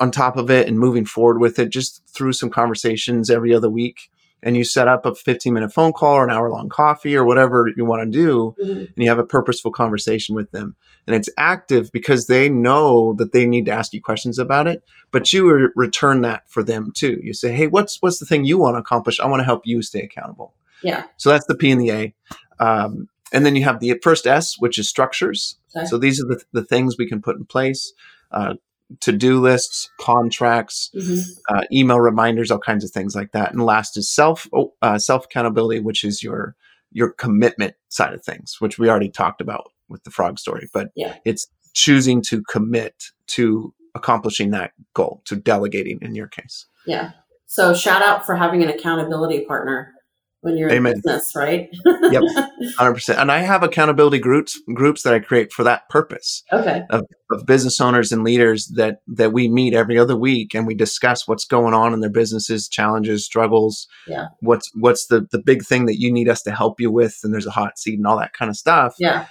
on 0.00 0.10
top 0.10 0.36
of 0.36 0.50
it 0.50 0.66
and 0.66 0.76
moving 0.76 1.04
forward 1.04 1.38
with 1.40 1.60
it 1.60 1.70
just 1.70 2.02
through 2.12 2.32
some 2.32 2.50
conversations 2.50 3.30
every 3.30 3.54
other 3.54 3.70
week? 3.70 4.10
And 4.44 4.56
you 4.56 4.64
set 4.64 4.88
up 4.88 5.06
a 5.06 5.14
15 5.14 5.52
minute 5.54 5.72
phone 5.72 5.92
call 5.92 6.14
or 6.16 6.24
an 6.24 6.30
hour 6.30 6.50
long 6.50 6.68
coffee 6.68 7.14
or 7.16 7.24
whatever 7.24 7.68
you 7.76 7.84
want 7.84 8.02
to 8.02 8.10
do 8.10 8.54
Mhm. 8.62 8.76
and 8.88 8.96
you 8.96 9.08
have 9.08 9.18
a 9.20 9.24
purposeful 9.24 9.70
conversation 9.70 10.34
with 10.34 10.50
them. 10.50 10.74
And 11.06 11.14
it's 11.14 11.28
active 11.38 11.90
because 11.92 12.26
they 12.26 12.48
know 12.48 13.12
that 13.14 13.32
they 13.32 13.46
need 13.46 13.66
to 13.66 13.72
ask 13.72 13.92
you 13.92 14.00
questions 14.02 14.38
about 14.38 14.66
it, 14.66 14.82
but 15.12 15.32
you 15.32 15.52
re- 15.52 15.68
return 15.76 16.22
that 16.22 16.42
for 16.48 16.62
them 16.62 16.92
too. 16.94 17.20
You 17.22 17.34
say, 17.34 17.52
"Hey, 17.52 17.66
what's 17.68 18.00
what's 18.02 18.18
the 18.18 18.26
thing 18.26 18.44
you 18.44 18.58
want 18.58 18.74
to 18.74 18.80
accomplish? 18.80 19.20
I 19.20 19.26
want 19.26 19.40
to 19.40 19.44
help 19.44 19.62
you 19.64 19.82
stay 19.82 20.00
accountable." 20.02 20.54
Yeah. 20.82 21.04
So 21.16 21.30
that's 21.30 21.46
the 21.46 21.54
P 21.54 21.70
and 21.70 21.80
the 21.80 21.90
A. 21.90 22.14
Um, 22.58 23.08
and 23.32 23.46
then 23.46 23.56
you 23.56 23.64
have 23.64 23.80
the 23.80 23.98
first 24.02 24.26
S, 24.26 24.56
which 24.58 24.78
is 24.78 24.88
structures. 24.88 25.56
Okay. 25.76 25.86
So 25.86 25.98
these 25.98 26.22
are 26.22 26.26
the, 26.26 26.42
the 26.52 26.64
things 26.64 26.96
we 26.98 27.08
can 27.08 27.22
put 27.22 27.36
in 27.36 27.44
place. 27.46 27.92
Uh, 28.30 28.54
to-do 29.00 29.40
lists, 29.40 29.90
contracts, 30.00 30.90
Mhm. 30.94 31.22
uh, 31.48 31.62
email 31.72 32.00
reminders, 32.00 32.50
all 32.50 32.58
kinds 32.58 32.84
of 32.84 32.90
things 32.90 33.14
like 33.14 33.32
that. 33.32 33.52
And 33.52 33.64
last 33.64 33.96
is 33.96 34.12
self 34.12 34.46
oh, 34.52 34.74
uh, 34.82 34.98
self 34.98 35.24
accountability, 35.26 35.80
which 35.80 36.04
is 36.04 36.22
your 36.22 36.56
your 36.90 37.10
commitment 37.12 37.74
side 37.88 38.12
of 38.12 38.22
things, 38.22 38.56
which 38.58 38.78
we 38.78 38.88
already 38.90 39.08
talked 39.08 39.40
about 39.40 39.70
with 39.88 40.04
the 40.04 40.10
frog 40.10 40.38
story. 40.38 40.68
But 40.74 40.90
Yeah. 40.94 41.16
it's 41.24 41.46
choosing 41.74 42.20
to 42.28 42.42
commit 42.50 42.94
to 43.28 43.72
accomplishing 43.94 44.50
that 44.50 44.72
goal, 44.94 45.22
to 45.24 45.36
delegating 45.36 45.98
in 46.02 46.14
your 46.14 46.26
case. 46.28 46.66
Yeah. 46.86 47.12
So 47.46 47.74
shout 47.74 48.02
out 48.02 48.24
for 48.26 48.36
having 48.36 48.62
an 48.62 48.68
accountability 48.68 49.44
partner 49.46 49.94
when 50.42 50.56
you're 50.56 50.68
in 50.68 50.76
Amen. 50.76 50.94
business, 51.04 51.32
right? 51.34 51.68
Yep. 51.84 52.22
Hundred 52.78 52.94
percent. 52.94 53.18
And 53.18 53.32
I 53.32 53.38
have 53.38 53.62
accountability 53.62 54.18
groups 54.18 54.60
groups 54.74 55.02
that 55.02 55.14
I 55.14 55.18
create 55.20 55.52
for 55.52 55.64
that 55.64 55.88
purpose. 55.88 56.42
okay. 56.52 56.82
of 56.90 57.46
business 57.46 57.80
owners 57.80 58.12
and 58.12 58.22
leaders 58.24 58.66
that 58.76 58.98
that 59.06 59.32
we 59.32 59.48
meet 59.48 59.72
every 59.74 59.98
other 59.98 60.16
week 60.16 60.54
and 60.54 60.66
we 60.66 60.74
discuss 60.74 61.26
what's 61.26 61.44
going 61.46 61.72
on 61.74 61.94
in 61.94 62.00
their 62.00 62.10
businesses 62.10 62.68
challenges 62.68 63.24
struggles 63.24 63.86
Yeah. 64.06 64.26
what's 64.40 64.70
what's 64.74 65.06
the 65.06 65.26
the 65.32 65.38
big 65.40 65.64
thing 65.64 65.86
that 65.86 65.98
you 65.98 66.12
need 66.12 66.28
us 66.28 66.42
to 66.42 66.50
help 66.52 66.78
you 66.80 66.90
with 66.90 67.18
and 67.24 67.32
there's 67.32 67.46
a 67.46 67.50
hot 67.50 67.78
seat 67.78 67.96
and 67.98 68.06
all 68.06 68.18
that 68.18 68.34
kind 68.34 68.50
of 68.50 68.56
stuff 68.56 68.94
Yeah. 68.98 69.24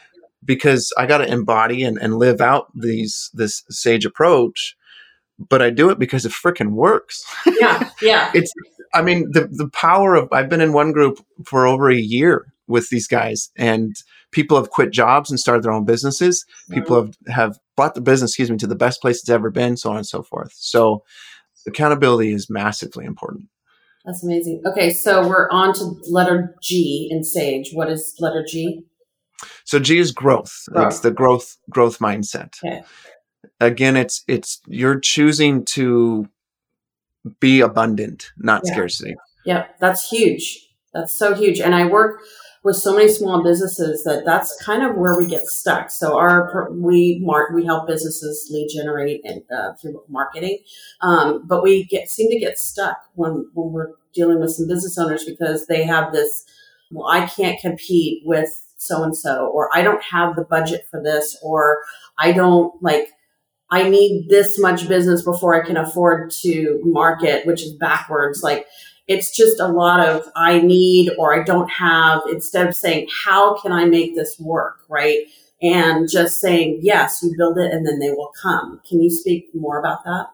because 0.44 0.92
i 0.98 1.06
got 1.06 1.20
to 1.20 1.32
embody 1.32 1.84
and, 1.84 2.00
and 2.00 2.18
live 2.18 2.42
out 2.42 2.68
these 2.76 3.30
this 3.36 3.64
sage 3.70 4.04
approach 4.06 4.76
but 5.38 5.62
i 5.62 5.70
do 5.70 5.90
it 5.92 6.00
because 6.00 6.26
it 6.26 6.32
freaking 6.32 6.72
works 6.72 7.24
Yeah. 7.60 7.90
Yeah. 8.02 8.32
it's 8.36 8.52
i 8.94 9.02
mean 9.02 9.30
the 9.32 9.48
the 9.52 9.70
power 9.70 10.16
of 10.16 10.28
i've 10.32 10.50
been 10.50 10.62
in 10.62 10.74
one 10.74 10.92
group 10.92 11.20
for 11.46 11.66
over 11.68 11.90
a 11.90 11.96
year 11.96 12.54
with 12.68 12.90
these 12.90 13.08
guys 13.08 13.50
and 13.58 13.96
people 14.32 14.56
have 14.58 14.70
quit 14.70 14.92
jobs 14.92 15.30
and 15.30 15.40
started 15.40 15.64
their 15.64 15.72
own 15.74 15.86
businesses 15.86 16.46
people 16.72 16.96
have 17.02 17.16
have 17.28 17.60
brought 17.76 17.96
the 17.96 18.02
business 18.02 18.32
excuse 18.32 18.50
me 18.52 18.58
to 18.58 18.68
the 18.68 18.76
best 18.76 19.02
place 19.02 19.20
it's 19.20 19.30
ever 19.30 19.50
been 19.50 19.76
so 19.78 19.90
on 19.92 19.98
and 19.98 20.08
so 20.08 20.22
forth 20.24 20.54
so 20.56 21.04
accountability 21.68 22.34
is 22.34 22.50
massively 22.50 23.06
important 23.06 23.46
That's 24.06 24.24
amazing. 24.24 24.64
Okay, 24.66 24.90
so 24.92 25.28
we're 25.28 25.48
on 25.52 25.74
to 25.76 25.84
letter 26.10 26.56
G 26.64 27.08
in 27.12 27.24
Sage. 27.24 27.70
What 27.74 27.88
is 27.92 28.16
letter 28.20 28.44
G? 28.48 28.84
so 29.66 29.80
g 29.80 29.98
is 30.00 30.12
growth 30.12 30.54
Growth. 30.72 30.88
it's 30.88 31.00
the 31.02 31.12
growth 31.12 31.58
growth 31.70 31.98
mindset 32.00 32.52
Okay. 32.64 32.82
again 33.60 33.96
it's 33.98 34.24
it's 34.28 34.60
you're 34.68 35.00
choosing 35.00 35.66
to 35.66 36.28
be 37.40 37.62
abundant 37.62 38.32
not 38.38 38.62
Yeah. 38.66 38.74
scarcity 38.74 39.16
Yep, 39.46 39.80
that's 39.80 40.10
huge. 40.10 40.70
That's 40.94 41.18
so 41.18 41.34
huge. 41.34 41.60
And 41.60 41.74
I 41.74 41.86
work 41.86 42.22
with 42.64 42.76
so 42.76 42.96
many 42.96 43.08
small 43.08 43.44
businesses 43.44 44.04
that 44.04 44.24
that's 44.24 44.56
kind 44.64 44.84
of 44.84 44.96
where 44.96 45.18
we 45.18 45.26
get 45.26 45.46
stuck. 45.46 45.90
So 45.90 46.18
our 46.18 46.70
we 46.72 47.20
mark 47.24 47.52
we 47.52 47.66
help 47.66 47.88
businesses 47.88 48.50
lead 48.52 48.70
generate 48.74 49.22
and 49.26 49.42
uh, 49.56 49.74
through 49.82 50.04
marketing, 50.10 50.60
um, 51.02 51.44
but 51.48 51.64
we 51.64 51.86
get 51.86 52.10
seem 52.10 52.30
to 52.30 52.40
get 52.40 52.60
stuck 52.60 52.98
when 53.16 53.50
when 53.54 53.72
we're 53.72 53.94
dealing 54.14 54.40
with 54.40 54.52
some 54.52 54.68
business 54.68 54.98
owners 54.98 55.24
because 55.26 55.66
they 55.68 55.84
have 55.84 56.12
this. 56.12 56.46
Well, 56.92 57.08
I 57.08 57.26
can't 57.26 57.60
compete 57.60 58.22
with 58.26 58.50
so 58.78 59.02
and 59.04 59.16
so, 59.16 59.48
or 59.48 59.70
I 59.74 59.82
don't 59.82 60.04
have 60.04 60.36
the 60.36 60.44
budget 60.44 60.86
for 60.92 61.02
this, 61.02 61.38
or 61.42 61.80
I 62.20 62.32
don't 62.32 62.74
like. 62.84 63.08
I 63.72 63.88
need 63.88 64.28
this 64.30 64.60
much 64.60 64.88
business 64.88 65.24
before 65.24 65.56
I 65.56 65.66
can 65.66 65.78
afford 65.78 66.32
to 66.42 66.82
market, 66.84 67.46
which 67.46 67.64
is 67.64 67.74
backwards. 67.74 68.44
Like 68.44 68.68
it's 69.08 69.36
just 69.36 69.60
a 69.60 69.68
lot 69.68 70.02
of 70.02 70.30
I 70.36 70.60
need 70.60 71.12
or 71.18 71.34
I 71.34 71.44
don't 71.44 71.70
have 71.70 72.22
instead 72.30 72.68
of 72.68 72.76
saying 72.76 73.08
how 73.24 73.60
can 73.60 73.72
I 73.72 73.86
make 73.86 74.16
this 74.16 74.38
work, 74.40 74.80
right? 74.90 75.26
and 75.62 76.10
just 76.10 76.42
saying, 76.42 76.80
yes, 76.82 77.20
you 77.22 77.34
build 77.38 77.58
it 77.58 77.72
and 77.72 77.86
then 77.86 78.00
they 78.00 78.10
will 78.10 78.32
come. 78.42 78.82
Can 78.88 79.02
you 79.02 79.10
speak 79.10 79.50
more 79.54 79.80
about 79.80 80.04
that? 80.06 80.28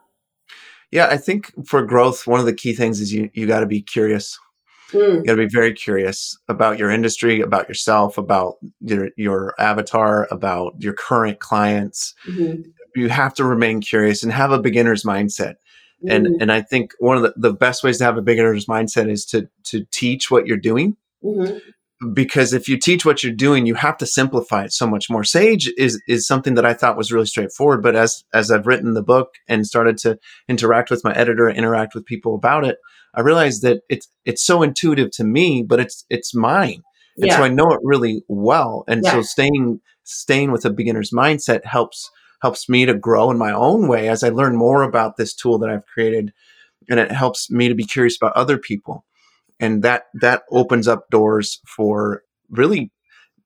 Yeah, 0.92 1.08
I 1.08 1.18
think 1.18 1.52
for 1.68 1.86
growth, 1.86 2.26
one 2.26 2.40
of 2.40 2.46
the 2.46 2.54
key 2.54 2.74
things 2.74 3.02
is 3.02 3.14
you, 3.14 3.30
you 3.34 3.46
got 3.46 3.60
to 3.60 3.66
be 3.66 3.82
curious. 3.82 4.40
Mm. 4.92 5.18
You 5.18 5.24
got 5.26 5.34
to 5.34 5.48
be 5.48 5.50
very 5.52 5.74
curious 5.74 6.38
about 6.48 6.80
your 6.80 6.90
industry, 6.90 7.42
about 7.42 7.68
yourself, 7.68 8.18
about 8.18 8.56
your, 8.80 9.10
your 9.18 9.54
avatar, 9.60 10.30
about 10.32 10.76
your 10.80 10.94
current 10.94 11.40
clients. 11.40 12.16
Mm-hmm. 12.26 12.70
You 12.98 13.10
have 13.10 13.34
to 13.36 13.44
remain 13.44 13.82
curious 13.82 14.24
and 14.24 14.32
have 14.32 14.52
a 14.52 14.60
beginner's 14.60 15.04
mindset. 15.04 15.56
Mm. 16.06 16.14
And 16.14 16.42
and 16.42 16.52
I 16.52 16.62
think 16.62 16.94
one 17.00 17.18
of 17.18 17.24
the, 17.24 17.34
the 17.38 17.54
best 17.54 17.84
ways 17.84 17.98
to 18.00 18.04
have 18.04 18.18
a 18.18 18.22
beginner's 18.22 18.66
mindset 18.66 19.10
is 19.10 19.26
to 19.28 19.48
to 19.66 19.86
teach 19.92 20.30
what 20.30 20.48
you're 20.48 20.58
doing. 20.58 20.98
Mm-hmm 21.24 21.58
because 22.14 22.54
if 22.54 22.70
you 22.70 22.78
teach 22.78 23.06
what 23.06 23.24
you're 23.24 23.34
doing, 23.34 23.66
you 23.66 23.74
have 23.76 23.98
to 23.98 24.06
simplify 24.06 24.64
it 24.64 24.74
so 24.74 24.86
much 24.86 25.10
more. 25.10 25.24
Sage 25.24 25.72
is 25.78 26.02
is 26.08 26.28
something 26.28 26.54
that 26.56 26.66
I 26.66 26.74
thought 26.74 26.98
was 26.98 27.12
really 27.12 27.26
straightforward, 27.26 27.82
but 27.82 27.96
as 27.96 28.24
as 28.34 28.52
I've 28.52 28.68
written 28.68 28.94
the 28.94 29.04
book 29.04 29.34
and 29.48 29.66
started 29.66 29.98
to 30.00 30.20
interact 30.48 30.92
with 30.92 31.04
my 31.04 31.14
editor, 31.14 31.50
interact 31.50 31.96
with 31.96 32.06
people 32.06 32.36
about 32.36 32.66
it, 32.66 32.78
I 33.16 33.22
realized 33.22 33.64
that 33.64 33.82
it's 33.90 34.08
it's 34.26 34.46
so 34.46 34.62
intuitive 34.62 35.10
to 35.12 35.24
me, 35.24 35.64
but 35.64 35.80
it's 35.80 36.06
it's 36.10 36.36
mine, 36.36 36.84
and 37.18 37.28
yeah. 37.28 37.38
so 37.38 37.44
I 37.44 37.50
know 37.50 37.72
it 37.72 37.80
really 37.84 38.24
well. 38.28 38.84
And 38.88 39.04
yeah. 39.04 39.14
so 39.14 39.22
staying 39.24 39.82
staying 40.04 40.52
with 40.52 40.66
a 40.66 40.70
beginner's 40.70 41.12
mindset 41.12 41.66
helps 41.66 42.12
helps 42.42 42.70
me 42.70 42.86
to 42.86 42.94
grow 42.94 43.32
in 43.32 43.38
my 43.38 43.52
own 43.52 43.88
way 43.88 44.10
as 44.10 44.24
I 44.24 44.30
learn 44.30 44.56
more 44.56 44.84
about 44.84 45.18
this 45.18 45.34
tool 45.34 45.58
that 45.60 45.70
I've 45.70 45.86
created, 45.86 46.34
and 46.90 47.00
it 47.00 47.12
helps 47.12 47.50
me 47.50 47.68
to 47.68 47.76
be 47.76 47.86
curious 47.86 48.18
about 48.18 48.34
other 48.36 48.58
people. 48.58 49.06
And 49.60 49.82
that 49.84 50.04
that 50.22 50.44
opens 50.52 50.88
up 50.88 51.10
doors 51.10 51.60
for 51.66 52.24
really 52.50 52.92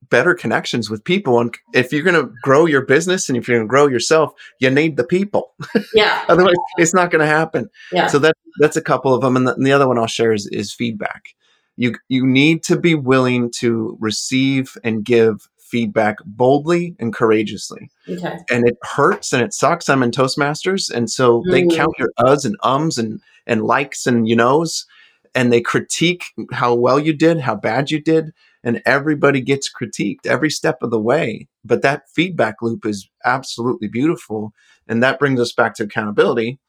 better 0.10 0.36
connections 0.36 0.90
with 0.90 1.04
people. 1.04 1.40
And 1.40 1.56
if 1.74 1.92
you're 1.92 2.04
going 2.04 2.22
to 2.22 2.32
grow 2.44 2.66
your 2.66 2.86
business 2.86 3.30
and 3.30 3.38
if 3.38 3.48
you're 3.48 3.58
going 3.58 3.68
to 3.68 3.70
grow 3.70 3.88
yourself 3.88 4.34
you 4.60 4.70
need 4.70 4.98
the 4.98 5.04
people. 5.04 5.54
Yeah. 5.94 6.24
Otherwise 6.28 6.56
it's 6.78 6.94
not 6.94 7.12
going 7.12 7.22
to 7.22 7.26
happen. 7.26 7.70
Yeah. 7.92 8.08
So 8.08 8.20
that 8.20 8.36
that's 8.60 8.78
a 8.78 8.82
couple 8.82 9.14
of 9.14 9.22
them 9.22 9.36
and 9.36 9.48
the, 9.48 9.56
and 9.56 9.66
the 9.66 9.72
other 9.72 9.88
one 9.88 9.98
i'll 9.98 10.08
share 10.08 10.34
is, 10.34 10.48
is 10.48 10.74
feedback. 10.74 11.30
You 11.78 11.96
you 12.10 12.26
need 12.26 12.64
to 12.64 12.78
be 12.78 12.96
willing 12.96 13.52
to 13.60 13.98
receive 14.00 14.78
and 14.84 15.04
give 15.04 15.48
feedback 15.72 16.18
boldly 16.26 16.96
and 17.00 17.14
courageously. 17.14 17.90
Okay. 18.08 18.38
And 18.50 18.68
it 18.68 18.78
hurts 18.84 19.34
and 19.34 19.42
it 19.42 19.54
sucks. 19.54 19.90
I'm 19.90 20.04
in 20.04 20.12
Toastmasters. 20.12 20.92
And 20.92 21.10
so 21.10 21.42
mm. 21.42 21.52
they 21.52 21.76
count 21.76 21.96
your 21.98 22.12
uhs 22.20 22.46
and 22.46 22.58
ums 22.62 22.98
and, 22.98 23.22
and 23.48 23.64
likes 23.64 24.06
and 24.06 24.28
you 24.28 24.36
knows 24.36 24.86
and 25.34 25.52
they 25.52 25.62
critique 25.62 26.26
how 26.52 26.74
well 26.74 27.00
you 27.00 27.14
did, 27.14 27.40
how 27.40 27.56
bad 27.56 27.90
you 27.90 28.02
did, 28.02 28.34
and 28.64 28.82
everybody 28.86 29.42
gets 29.42 29.70
critiqued 29.72 30.26
every 30.26 30.50
step 30.50 30.80
of 30.82 30.92
the 30.92 31.00
way. 31.00 31.48
But 31.64 31.82
that 31.82 32.10
feedback 32.14 32.56
loop 32.62 32.86
is 32.86 33.10
absolutely 33.24 33.88
beautiful. 33.88 34.52
And 34.88 35.02
that 35.02 35.20
brings 35.20 35.40
us 35.40 35.54
back 35.54 35.76
to 35.76 35.84
accountability. 35.84 36.60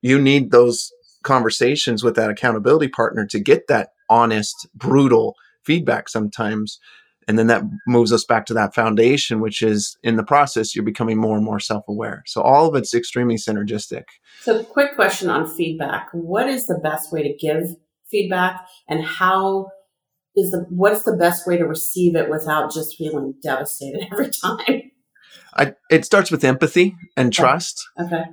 You 0.00 0.20
need 0.20 0.50
those 0.50 0.90
conversations 1.22 2.02
with 2.02 2.16
that 2.16 2.30
accountability 2.30 2.88
partner 2.88 3.26
to 3.26 3.40
get 3.40 3.66
that 3.68 3.90
honest, 4.08 4.68
brutal 4.74 5.34
feedback 5.64 6.08
sometimes. 6.08 6.78
And 7.28 7.38
then 7.38 7.46
that 7.48 7.62
moves 7.86 8.10
us 8.10 8.24
back 8.24 8.46
to 8.46 8.54
that 8.54 8.74
foundation, 8.74 9.40
which 9.40 9.60
is 9.60 9.98
in 10.02 10.16
the 10.16 10.24
process, 10.24 10.74
you're 10.74 10.84
becoming 10.84 11.18
more 11.18 11.36
and 11.36 11.44
more 11.44 11.60
self 11.60 11.84
aware. 11.86 12.22
So 12.26 12.40
all 12.40 12.66
of 12.66 12.74
it's 12.74 12.94
extremely 12.94 13.36
synergistic. 13.36 14.04
So, 14.40 14.64
quick 14.64 14.94
question 14.94 15.28
on 15.28 15.46
feedback. 15.46 16.08
What 16.12 16.48
is 16.48 16.66
the 16.66 16.80
best 16.82 17.12
way 17.12 17.22
to 17.22 17.36
give 17.36 17.76
feedback? 18.10 18.66
And 18.88 19.04
how 19.04 19.68
is 20.34 20.52
the 20.52 20.66
what's 20.70 21.02
the 21.02 21.16
best 21.16 21.46
way 21.46 21.58
to 21.58 21.66
receive 21.66 22.16
it 22.16 22.30
without 22.30 22.72
just 22.72 22.96
feeling 22.96 23.34
devastated 23.42 24.08
every 24.12 24.30
time? 24.30 24.90
I, 25.54 25.74
it 25.90 26.06
starts 26.06 26.30
with 26.30 26.44
empathy 26.44 26.96
and 27.16 27.32
trust. 27.32 27.84
Okay 28.00 28.24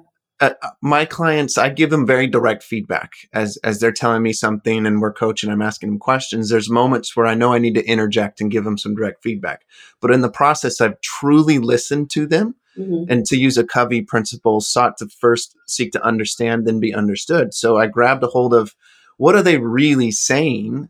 uh, 0.42 0.52
my 0.82 1.06
clients 1.06 1.58
i 1.58 1.70
give 1.70 1.90
them 1.90 2.06
very 2.06 2.28
direct 2.28 2.64
feedback 2.64 3.14
as 3.34 3.58
as 3.64 3.80
they're 3.80 3.92
telling 3.92 4.22
me 4.22 4.34
something 4.34 4.86
and 4.86 5.02
we're 5.02 5.14
coaching 5.14 5.50
i'm 5.50 5.62
asking 5.62 5.90
them 5.90 6.00
questions 6.00 6.50
there's 6.50 6.70
moments 6.70 7.16
where 7.16 7.26
i 7.26 7.34
know 7.34 7.54
i 7.54 7.58
need 7.58 7.76
to 7.76 7.86
interject 7.86 8.42
and 8.42 8.52
give 8.52 8.64
them 8.64 8.78
some 8.78 8.96
direct 8.96 9.24
feedback 9.24 9.62
but 10.02 10.12
in 10.12 10.22
the 10.22 10.30
process 10.30 10.82
i've 10.82 11.00
truly 11.02 11.58
listened 11.58 12.10
to 12.10 12.26
them 12.26 12.56
Mm-hmm. 12.78 13.10
and 13.10 13.26
to 13.28 13.38
use 13.38 13.58
a 13.58 13.64
Covey 13.64 14.02
principle, 14.02 14.60
sought 14.60 14.98
to 14.98 15.08
first 15.08 15.56
seek 15.66 15.94
to 15.94 16.04
understand, 16.04 16.68
then 16.68 16.82
be 16.82 16.94
understood. 16.94 17.54
So 17.54 17.78
I 17.78 17.88
grabbed 17.88 18.22
a 18.22 18.28
hold 18.28 18.54
of 18.54 18.76
what 19.16 19.34
are 19.34 19.42
they 19.42 19.60
really 19.60 20.12
saying? 20.12 20.90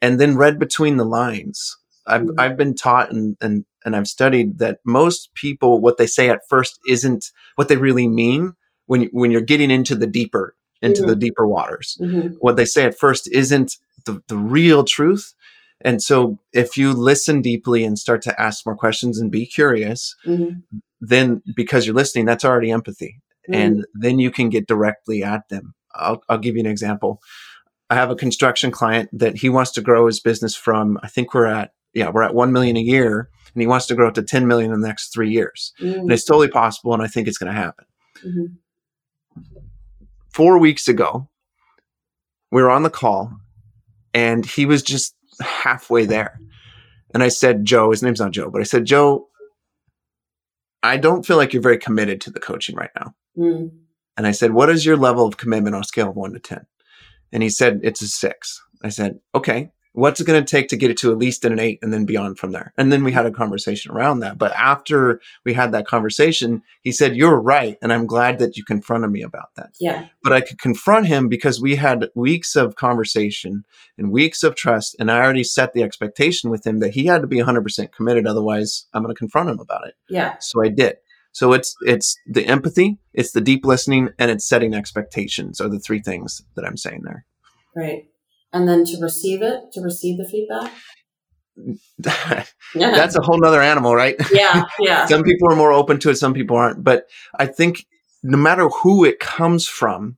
And 0.00 0.18
then 0.18 0.38
read 0.38 0.58
between 0.58 0.96
the 0.96 1.04
lines. 1.04 1.76
I've, 2.06 2.22
mm-hmm. 2.22 2.40
I've 2.40 2.56
been 2.56 2.74
taught 2.74 3.12
and, 3.12 3.36
and, 3.42 3.66
and 3.84 3.94
I've 3.94 4.08
studied 4.08 4.60
that 4.60 4.78
most 4.86 5.34
people, 5.34 5.82
what 5.82 5.98
they 5.98 6.06
say 6.06 6.30
at 6.30 6.48
first 6.48 6.78
isn't 6.88 7.30
what 7.56 7.68
they 7.68 7.76
really 7.76 8.08
mean 8.08 8.54
when, 8.86 9.02
you, 9.02 9.08
when 9.12 9.30
you're 9.30 9.40
getting 9.40 9.70
into 9.70 9.94
the 9.94 10.06
deeper, 10.06 10.54
into 10.82 11.02
mm-hmm. 11.02 11.10
the 11.10 11.16
deeper 11.16 11.46
waters. 11.46 11.98
Mm-hmm. 12.00 12.34
What 12.38 12.56
they 12.56 12.64
say 12.64 12.84
at 12.84 12.98
first 12.98 13.28
isn't 13.32 13.76
the, 14.04 14.22
the 14.28 14.36
real 14.36 14.84
truth. 14.84 15.34
And 15.82 16.02
so 16.02 16.38
if 16.52 16.76
you 16.76 16.92
listen 16.92 17.42
deeply 17.42 17.84
and 17.84 17.98
start 17.98 18.22
to 18.22 18.40
ask 18.40 18.64
more 18.64 18.76
questions 18.76 19.18
and 19.18 19.30
be 19.30 19.46
curious, 19.46 20.14
mm-hmm. 20.24 20.60
then 21.00 21.42
because 21.54 21.86
you're 21.86 21.94
listening, 21.94 22.24
that's 22.24 22.44
already 22.44 22.70
empathy. 22.70 23.20
And 23.48 23.78
mm-hmm. 23.78 24.00
then 24.00 24.18
you 24.18 24.30
can 24.30 24.48
get 24.48 24.66
directly 24.66 25.22
at 25.22 25.48
them. 25.48 25.74
I'll, 25.94 26.22
I'll 26.28 26.38
give 26.38 26.56
you 26.56 26.60
an 26.60 26.66
example. 26.66 27.20
I 27.88 27.94
have 27.94 28.10
a 28.10 28.16
construction 28.16 28.70
client 28.70 29.10
that 29.12 29.36
he 29.38 29.48
wants 29.48 29.70
to 29.72 29.80
grow 29.80 30.06
his 30.06 30.20
business 30.20 30.56
from, 30.56 30.98
I 31.02 31.08
think 31.08 31.32
we're 31.34 31.46
at, 31.46 31.72
yeah, 31.94 32.10
we're 32.10 32.22
at 32.22 32.34
1 32.34 32.52
million 32.52 32.76
a 32.76 32.80
year 32.80 33.30
and 33.54 33.62
he 33.62 33.66
wants 33.66 33.86
to 33.86 33.94
grow 33.94 34.08
it 34.08 34.14
to 34.16 34.22
10 34.22 34.46
million 34.46 34.72
in 34.72 34.80
the 34.80 34.86
next 34.86 35.12
three 35.14 35.30
years. 35.30 35.72
Mm-hmm. 35.80 36.00
And 36.00 36.12
it's 36.12 36.24
totally 36.24 36.48
possible. 36.48 36.92
And 36.92 37.02
I 37.02 37.06
think 37.06 37.28
it's 37.28 37.38
going 37.38 37.52
to 37.52 37.58
happen. 37.58 37.84
Four 40.36 40.58
weeks 40.58 40.86
ago, 40.86 41.30
we 42.52 42.60
were 42.60 42.68
on 42.68 42.82
the 42.82 42.90
call 42.90 43.32
and 44.12 44.44
he 44.44 44.66
was 44.66 44.82
just 44.82 45.14
halfway 45.40 46.04
there. 46.04 46.38
And 47.14 47.22
I 47.22 47.28
said, 47.28 47.64
Joe, 47.64 47.90
his 47.90 48.02
name's 48.02 48.20
not 48.20 48.32
Joe, 48.32 48.50
but 48.50 48.60
I 48.60 48.64
said, 48.64 48.84
Joe, 48.84 49.28
I 50.82 50.98
don't 50.98 51.24
feel 51.24 51.38
like 51.38 51.54
you're 51.54 51.62
very 51.62 51.78
committed 51.78 52.20
to 52.20 52.30
the 52.30 52.38
coaching 52.38 52.76
right 52.76 52.90
now. 52.94 53.14
Mm. 53.38 53.70
And 54.18 54.26
I 54.26 54.32
said, 54.32 54.52
what 54.52 54.68
is 54.68 54.84
your 54.84 54.98
level 54.98 55.26
of 55.26 55.38
commitment 55.38 55.74
on 55.74 55.80
a 55.80 55.84
scale 55.84 56.10
of 56.10 56.16
one 56.16 56.34
to 56.34 56.38
10? 56.38 56.66
And 57.32 57.42
he 57.42 57.48
said, 57.48 57.80
it's 57.82 58.02
a 58.02 58.06
six. 58.06 58.62
I 58.84 58.90
said, 58.90 59.18
okay, 59.34 59.70
what's 59.96 60.20
it 60.20 60.26
going 60.26 60.44
to 60.44 60.48
take 60.48 60.68
to 60.68 60.76
get 60.76 60.90
it 60.90 60.98
to 60.98 61.10
at 61.10 61.16
least 61.16 61.46
an 61.46 61.58
eight 61.58 61.78
and 61.80 61.90
then 61.90 62.04
beyond 62.04 62.38
from 62.38 62.52
there? 62.52 62.74
And 62.76 62.92
then 62.92 63.02
we 63.02 63.12
had 63.12 63.24
a 63.24 63.30
conversation 63.30 63.90
around 63.90 64.20
that. 64.20 64.36
But 64.36 64.52
after 64.52 65.22
we 65.42 65.54
had 65.54 65.72
that 65.72 65.86
conversation, 65.86 66.62
he 66.82 66.92
said, 66.92 67.16
you're 67.16 67.40
right. 67.40 67.78
And 67.80 67.90
I'm 67.90 68.06
glad 68.06 68.38
that 68.38 68.58
you 68.58 68.64
confronted 68.64 69.10
me 69.10 69.22
about 69.22 69.54
that. 69.56 69.70
Yeah. 69.80 70.08
But 70.22 70.34
I 70.34 70.42
could 70.42 70.58
confront 70.58 71.06
him 71.06 71.28
because 71.28 71.62
we 71.62 71.76
had 71.76 72.10
weeks 72.14 72.56
of 72.56 72.76
conversation 72.76 73.64
and 73.96 74.12
weeks 74.12 74.42
of 74.42 74.54
trust. 74.54 74.96
And 75.00 75.10
I 75.10 75.18
already 75.18 75.44
set 75.44 75.72
the 75.72 75.82
expectation 75.82 76.50
with 76.50 76.66
him 76.66 76.80
that 76.80 76.92
he 76.92 77.06
had 77.06 77.22
to 77.22 77.26
be 77.26 77.38
100% 77.38 77.92
committed. 77.92 78.26
Otherwise, 78.26 78.86
I'm 78.92 79.02
going 79.02 79.14
to 79.14 79.18
confront 79.18 79.48
him 79.48 79.60
about 79.60 79.88
it. 79.88 79.94
Yeah. 80.10 80.36
So 80.40 80.62
I 80.62 80.68
did. 80.68 80.96
So 81.32 81.54
it's 81.54 81.74
it's 81.82 82.16
the 82.26 82.46
empathy, 82.46 82.98
it's 83.12 83.32
the 83.32 83.42
deep 83.42 83.66
listening, 83.66 84.08
and 84.18 84.30
it's 84.30 84.48
setting 84.48 84.72
expectations 84.72 85.60
are 85.60 85.68
the 85.68 85.78
three 85.78 86.00
things 86.00 86.40
that 86.54 86.64
I'm 86.64 86.78
saying 86.78 87.02
there. 87.04 87.26
Right. 87.74 88.04
And 88.56 88.66
then 88.66 88.84
to 88.86 88.98
receive 89.00 89.42
it, 89.42 89.72
to 89.72 89.80
receive 89.82 90.16
the 90.18 90.24
feedback. 90.24 90.72
That's 92.74 93.16
a 93.16 93.22
whole 93.22 93.38
nother 93.38 93.60
animal, 93.60 93.94
right? 93.94 94.16
Yeah, 94.32 94.64
yeah. 94.78 95.06
some 95.08 95.22
people 95.22 95.52
are 95.52 95.56
more 95.56 95.72
open 95.72 95.98
to 96.00 96.10
it, 96.10 96.16
some 96.16 96.34
people 96.34 96.56
aren't. 96.56 96.82
But 96.82 97.06
I 97.38 97.46
think 97.46 97.86
no 98.22 98.38
matter 98.38 98.68
who 98.68 99.04
it 99.04 99.20
comes 99.20 99.66
from, 99.66 100.16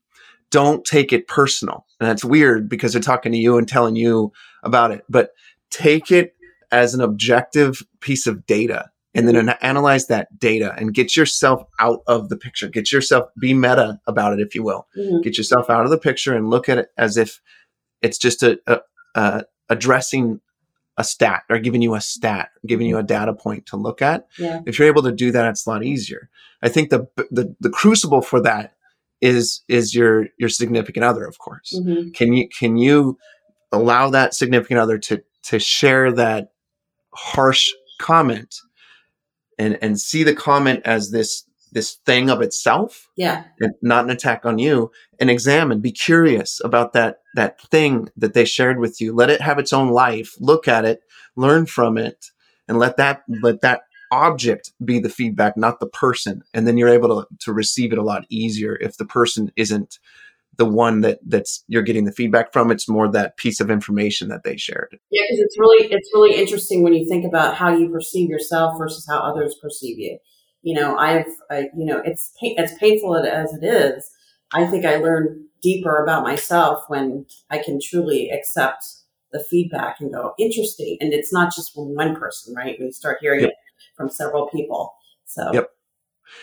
don't 0.50 0.84
take 0.84 1.12
it 1.12 1.26
personal. 1.26 1.84
And 2.00 2.08
that's 2.08 2.24
weird 2.24 2.68
because 2.68 2.92
they're 2.92 3.02
talking 3.02 3.32
to 3.32 3.38
you 3.38 3.58
and 3.58 3.68
telling 3.68 3.96
you 3.96 4.32
about 4.62 4.92
it. 4.92 5.04
But 5.08 5.30
take 5.70 6.10
it 6.10 6.34
as 6.70 6.94
an 6.94 7.00
objective 7.00 7.82
piece 8.00 8.26
of 8.26 8.46
data 8.46 8.90
and 9.14 9.26
then 9.26 9.48
analyze 9.62 10.06
that 10.06 10.38
data 10.38 10.74
and 10.78 10.94
get 10.94 11.16
yourself 11.16 11.64
out 11.80 12.02
of 12.06 12.28
the 12.28 12.36
picture. 12.36 12.68
Get 12.68 12.92
yourself, 12.92 13.28
be 13.40 13.52
meta 13.52 14.00
about 14.06 14.32
it, 14.32 14.40
if 14.40 14.54
you 14.54 14.62
will. 14.62 14.86
Mm-hmm. 14.96 15.22
Get 15.22 15.36
yourself 15.36 15.70
out 15.70 15.84
of 15.84 15.90
the 15.90 15.98
picture 15.98 16.34
and 16.34 16.50
look 16.50 16.68
at 16.68 16.78
it 16.78 16.88
as 16.96 17.16
if 17.16 17.40
it's 18.02 18.18
just 18.18 18.42
a, 18.42 18.58
a, 18.66 18.80
a 19.14 19.44
addressing 19.68 20.40
a 20.96 21.04
stat 21.04 21.42
or 21.48 21.58
giving 21.58 21.82
you 21.82 21.94
a 21.94 22.00
stat, 22.00 22.50
giving 22.66 22.86
you 22.86 22.98
a 22.98 23.02
data 23.02 23.32
point 23.32 23.66
to 23.66 23.76
look 23.76 24.02
at. 24.02 24.26
Yeah. 24.38 24.60
If 24.66 24.78
you're 24.78 24.88
able 24.88 25.02
to 25.04 25.12
do 25.12 25.30
that, 25.32 25.46
it's 25.46 25.66
a 25.66 25.70
lot 25.70 25.84
easier. 25.84 26.28
I 26.62 26.68
think 26.68 26.90
the, 26.90 27.06
the, 27.30 27.54
the 27.60 27.70
crucible 27.70 28.22
for 28.22 28.40
that 28.40 28.74
is, 29.20 29.62
is 29.68 29.94
your, 29.94 30.26
your 30.38 30.48
significant 30.48 31.04
other, 31.04 31.24
of 31.24 31.38
course. 31.38 31.74
Mm-hmm. 31.76 32.10
Can 32.10 32.32
you, 32.32 32.48
can 32.48 32.76
you 32.76 33.18
allow 33.70 34.10
that 34.10 34.34
significant 34.34 34.80
other 34.80 34.98
to, 34.98 35.22
to 35.44 35.58
share 35.58 36.10
that 36.12 36.52
harsh 37.14 37.70
comment 38.00 38.60
and 39.58 39.76
and 39.82 40.00
see 40.00 40.22
the 40.22 40.34
comment 40.34 40.80
as 40.84 41.10
this 41.10 41.44
this 41.72 41.94
thing 42.06 42.30
of 42.30 42.40
itself 42.40 43.08
yeah 43.16 43.44
and 43.60 43.74
not 43.82 44.04
an 44.04 44.10
attack 44.10 44.44
on 44.44 44.58
you 44.58 44.90
and 45.20 45.30
examine 45.30 45.80
be 45.80 45.92
curious 45.92 46.60
about 46.64 46.92
that 46.92 47.18
that 47.34 47.60
thing 47.62 48.08
that 48.16 48.34
they 48.34 48.44
shared 48.44 48.78
with 48.78 49.00
you 49.00 49.14
let 49.14 49.30
it 49.30 49.40
have 49.40 49.58
its 49.58 49.72
own 49.72 49.90
life 49.90 50.34
look 50.40 50.66
at 50.68 50.84
it 50.84 51.02
learn 51.36 51.66
from 51.66 51.98
it 51.98 52.26
and 52.66 52.78
let 52.78 52.96
that 52.96 53.22
let 53.42 53.60
that 53.60 53.82
object 54.10 54.72
be 54.84 54.98
the 54.98 55.08
feedback, 55.08 55.56
not 55.56 55.80
the 55.80 55.86
person. 55.86 56.42
And 56.54 56.66
then 56.66 56.76
you're 56.76 56.88
able 56.88 57.22
to, 57.22 57.28
to 57.40 57.52
receive 57.52 57.92
it 57.92 57.98
a 57.98 58.02
lot 58.02 58.24
easier 58.28 58.76
if 58.80 58.96
the 58.96 59.04
person 59.04 59.52
isn't 59.56 59.98
the 60.56 60.64
one 60.64 61.02
that 61.02 61.20
that's 61.24 61.64
you're 61.68 61.82
getting 61.82 62.04
the 62.04 62.12
feedback 62.12 62.52
from. 62.52 62.70
It's 62.70 62.88
more 62.88 63.08
that 63.08 63.36
piece 63.36 63.60
of 63.60 63.70
information 63.70 64.28
that 64.28 64.42
they 64.44 64.56
shared. 64.56 64.98
Yeah, 65.10 65.22
because 65.28 65.40
it's 65.40 65.58
really 65.58 65.92
it's 65.92 66.10
really 66.12 66.36
interesting 66.36 66.82
when 66.82 66.94
you 66.94 67.08
think 67.08 67.24
about 67.24 67.54
how 67.54 67.76
you 67.76 67.88
perceive 67.90 68.28
yourself 68.28 68.76
versus 68.76 69.06
how 69.08 69.18
others 69.18 69.56
perceive 69.60 69.98
you. 69.98 70.18
You 70.62 70.74
know, 70.74 70.96
I've 70.96 71.26
I, 71.50 71.68
you 71.76 71.84
know 71.84 72.02
it's 72.04 72.32
as 72.58 72.74
painful 72.78 73.16
as 73.16 73.52
it 73.52 73.64
is. 73.64 74.10
I 74.52 74.66
think 74.66 74.84
I 74.84 74.96
learned 74.96 75.44
deeper 75.62 76.02
about 76.02 76.22
myself 76.22 76.84
when 76.88 77.26
I 77.50 77.58
can 77.58 77.78
truly 77.80 78.30
accept 78.30 78.84
the 79.32 79.44
feedback 79.44 80.00
and 80.00 80.12
go 80.12 80.34
interesting. 80.38 80.96
And 81.00 81.12
it's 81.12 81.32
not 81.32 81.54
just 81.54 81.74
from 81.74 81.94
one 81.94 82.16
person, 82.16 82.54
right? 82.54 82.76
We 82.80 82.90
start 82.90 83.18
hearing 83.20 83.40
yep. 83.40 83.50
it 83.50 83.56
from 83.96 84.08
several 84.08 84.48
people. 84.48 84.94
So 85.26 85.52
yep. 85.52 85.70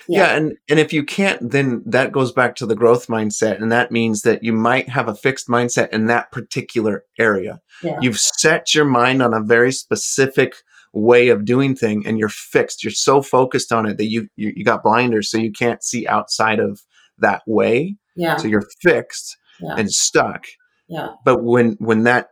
Yeah. 0.07 0.19
yeah. 0.19 0.37
and 0.37 0.57
and 0.67 0.79
if 0.79 0.93
you 0.93 1.03
can't 1.03 1.51
then 1.51 1.83
that 1.85 2.11
goes 2.11 2.31
back 2.31 2.55
to 2.55 2.65
the 2.65 2.75
growth 2.75 3.05
mindset 3.05 3.61
and 3.61 3.71
that 3.71 3.91
means 3.91 4.23
that 4.23 4.43
you 4.43 4.51
might 4.51 4.89
have 4.89 5.07
a 5.07 5.13
fixed 5.13 5.47
mindset 5.47 5.89
in 5.89 6.07
that 6.07 6.31
particular 6.31 7.03
area 7.19 7.61
yeah. 7.83 7.99
you've 8.01 8.19
set 8.19 8.73
your 8.73 8.85
mind 8.85 9.21
on 9.21 9.31
a 9.35 9.43
very 9.43 9.71
specific 9.71 10.55
way 10.95 11.27
of 11.29 11.45
doing 11.45 11.75
thing 11.75 12.05
and 12.07 12.17
you're 12.17 12.29
fixed. 12.29 12.83
You're 12.83 12.91
so 12.91 13.21
focused 13.21 13.71
on 13.71 13.85
it 13.85 13.97
that 13.97 14.07
you 14.07 14.29
you, 14.35 14.53
you 14.55 14.63
got 14.63 14.83
blinders 14.83 15.29
so 15.29 15.37
you 15.37 15.51
can't 15.51 15.83
see 15.83 16.07
outside 16.07 16.59
of 16.59 16.81
that 17.19 17.41
way. 17.45 17.97
Yeah. 18.15 18.37
So 18.37 18.47
you're 18.47 18.67
fixed 18.81 19.37
yeah. 19.59 19.75
and 19.77 19.91
stuck. 19.91 20.45
Yeah. 20.87 21.09
But 21.23 21.43
when 21.43 21.73
when 21.79 22.03
that 22.03 22.29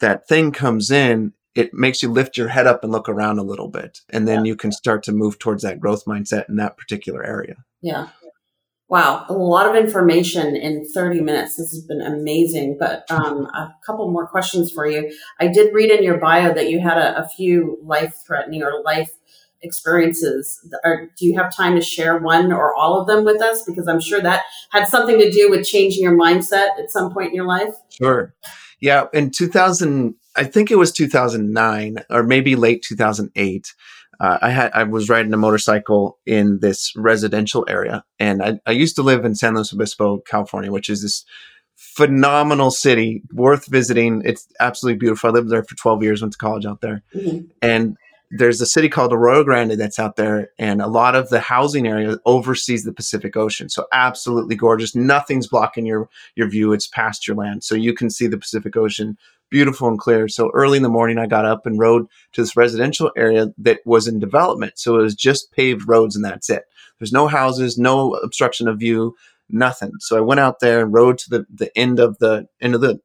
that 0.00 0.26
thing 0.28 0.52
comes 0.52 0.90
in 0.90 1.32
it 1.54 1.74
makes 1.74 2.00
you 2.02 2.10
lift 2.10 2.36
your 2.36 2.48
head 2.48 2.66
up 2.66 2.84
and 2.84 2.92
look 2.92 3.08
around 3.08 3.38
a 3.38 3.42
little 3.42 3.68
bit 3.68 4.00
and 4.10 4.26
then 4.26 4.44
yeah. 4.44 4.50
you 4.50 4.56
can 4.56 4.70
start 4.70 5.02
to 5.02 5.12
move 5.12 5.38
towards 5.38 5.62
that 5.62 5.80
growth 5.80 6.04
mindset 6.04 6.48
in 6.48 6.56
that 6.56 6.76
particular 6.76 7.24
area. 7.24 7.56
Yeah 7.82 8.08
wow 8.90 9.24
a 9.28 9.32
lot 9.32 9.68
of 9.68 9.82
information 9.82 10.56
in 10.56 10.84
30 10.84 11.20
minutes. 11.20 11.56
This 11.56 11.70
has 11.70 11.84
been 11.86 12.02
amazing 12.02 12.76
but 12.78 13.10
um, 13.10 13.46
a 13.46 13.74
couple 13.86 14.10
more 14.10 14.26
questions 14.26 14.70
for 14.70 14.86
you. 14.86 15.14
I 15.40 15.48
did 15.48 15.72
read 15.72 15.90
in 15.90 16.02
your 16.02 16.18
bio 16.18 16.52
that 16.52 16.68
you 16.68 16.80
had 16.80 16.98
a, 16.98 17.24
a 17.24 17.28
few 17.28 17.78
life 17.82 18.14
threatening 18.26 18.62
or 18.62 18.82
life 18.84 19.10
experiences. 19.62 20.58
Or 20.84 21.10
do 21.18 21.26
you 21.26 21.36
have 21.38 21.54
time 21.54 21.76
to 21.76 21.82
share 21.82 22.18
one 22.18 22.52
or 22.52 22.74
all 22.74 23.00
of 23.00 23.06
them 23.06 23.24
with 23.24 23.40
us? 23.40 23.62
Because 23.66 23.88
i'm 23.88 24.00
sure 24.00 24.20
that 24.20 24.42
had 24.70 24.86
something 24.86 25.18
to 25.18 25.30
do 25.30 25.48
with 25.48 25.64
changing 25.64 26.02
your 26.02 26.16
mindset 26.18 26.78
at 26.78 26.90
some 26.90 27.12
point 27.12 27.28
in 27.28 27.34
your 27.34 27.46
life. 27.46 27.74
Sure. 27.90 28.34
Yeah 28.80 29.06
in 29.12 29.30
2000 29.30 30.14
I 30.36 30.44
think 30.44 30.70
it 30.70 30.76
was 30.76 30.92
2009 30.92 31.96
or 32.08 32.22
maybe 32.22 32.56
late 32.56 32.84
2008. 32.86 33.74
Uh, 34.20 34.38
I 34.42 34.50
had 34.50 34.70
I 34.74 34.82
was 34.82 35.08
riding 35.08 35.32
a 35.32 35.38
motorcycle 35.38 36.18
in 36.26 36.60
this 36.60 36.92
residential 36.94 37.64
area, 37.68 38.04
and 38.18 38.42
I, 38.42 38.60
I 38.66 38.72
used 38.72 38.96
to 38.96 39.02
live 39.02 39.24
in 39.24 39.34
San 39.34 39.54
Luis 39.54 39.72
Obispo, 39.72 40.18
California, 40.18 40.70
which 40.70 40.90
is 40.90 41.02
this 41.02 41.24
phenomenal 41.74 42.70
city, 42.70 43.22
worth 43.32 43.66
visiting. 43.66 44.20
It's 44.24 44.46
absolutely 44.60 44.98
beautiful. 44.98 45.30
I 45.30 45.32
lived 45.32 45.48
there 45.48 45.64
for 45.64 45.74
12 45.74 46.02
years, 46.02 46.20
went 46.20 46.32
to 46.32 46.38
college 46.38 46.66
out 46.66 46.82
there, 46.82 47.02
mm-hmm. 47.14 47.46
and 47.62 47.96
there's 48.30 48.60
a 48.60 48.66
city 48.66 48.88
called 48.88 49.12
Arroyo 49.12 49.42
Grande 49.42 49.72
that's 49.72 49.98
out 49.98 50.16
there, 50.16 50.50
and 50.58 50.80
a 50.80 50.86
lot 50.86 51.16
of 51.16 51.30
the 51.30 51.40
housing 51.40 51.88
area 51.88 52.16
oversees 52.24 52.84
the 52.84 52.92
Pacific 52.92 53.36
Ocean. 53.36 53.68
So 53.68 53.86
absolutely 53.92 54.54
gorgeous. 54.54 54.94
Nothing's 54.94 55.48
blocking 55.48 55.84
your 55.84 56.08
your 56.36 56.48
view. 56.48 56.72
It's 56.72 56.86
pasture 56.86 57.34
land, 57.34 57.64
so 57.64 57.74
you 57.74 57.92
can 57.92 58.08
see 58.08 58.28
the 58.28 58.38
Pacific 58.38 58.76
Ocean, 58.76 59.18
beautiful 59.50 59.88
and 59.88 59.98
clear. 59.98 60.28
So 60.28 60.50
early 60.54 60.76
in 60.76 60.84
the 60.84 60.88
morning, 60.88 61.18
I 61.18 61.26
got 61.26 61.44
up 61.44 61.66
and 61.66 61.78
rode 61.78 62.06
to 62.32 62.42
this 62.42 62.56
residential 62.56 63.10
area 63.16 63.48
that 63.58 63.80
was 63.84 64.06
in 64.06 64.20
development. 64.20 64.78
So 64.78 65.00
it 65.00 65.02
was 65.02 65.16
just 65.16 65.50
paved 65.52 65.88
roads, 65.88 66.14
and 66.14 66.24
that's 66.24 66.48
it. 66.48 66.64
There's 66.98 67.12
no 67.12 67.26
houses, 67.26 67.78
no 67.78 68.14
obstruction 68.14 68.68
of 68.68 68.78
view, 68.78 69.16
nothing. 69.48 69.92
So 69.98 70.16
I 70.16 70.20
went 70.20 70.40
out 70.40 70.60
there 70.60 70.82
and 70.82 70.94
rode 70.94 71.18
to 71.18 71.30
the 71.30 71.46
the 71.52 71.76
end 71.76 71.98
of 71.98 72.18
the 72.18 72.46
end 72.60 72.76
of 72.76 72.80
the 72.80 73.00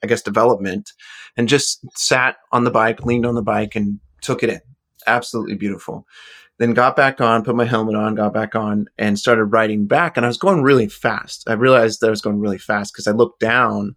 I 0.00 0.06
guess 0.06 0.22
development 0.22 0.92
and 1.36 1.48
just 1.48 1.84
sat 1.98 2.36
on 2.52 2.62
the 2.62 2.70
bike, 2.70 3.04
leaned 3.04 3.26
on 3.26 3.34
the 3.34 3.42
bike 3.42 3.74
and 3.74 3.98
took 4.28 4.42
it 4.42 4.50
in. 4.50 4.60
Absolutely 5.06 5.54
beautiful. 5.54 6.06
Then 6.58 6.74
got 6.74 6.96
back 6.96 7.18
on, 7.18 7.44
put 7.44 7.56
my 7.56 7.64
helmet 7.64 7.94
on, 7.94 8.14
got 8.14 8.34
back 8.34 8.54
on, 8.54 8.88
and 8.98 9.18
started 9.18 9.44
riding 9.44 9.86
back. 9.86 10.16
And 10.16 10.26
I 10.26 10.28
was 10.28 10.36
going 10.36 10.62
really 10.62 10.86
fast. 10.86 11.48
I 11.48 11.54
realized 11.54 12.00
that 12.00 12.08
I 12.08 12.10
was 12.10 12.20
going 12.20 12.40
really 12.40 12.58
fast 12.58 12.92
because 12.92 13.06
I 13.06 13.12
looked 13.12 13.40
down 13.40 13.96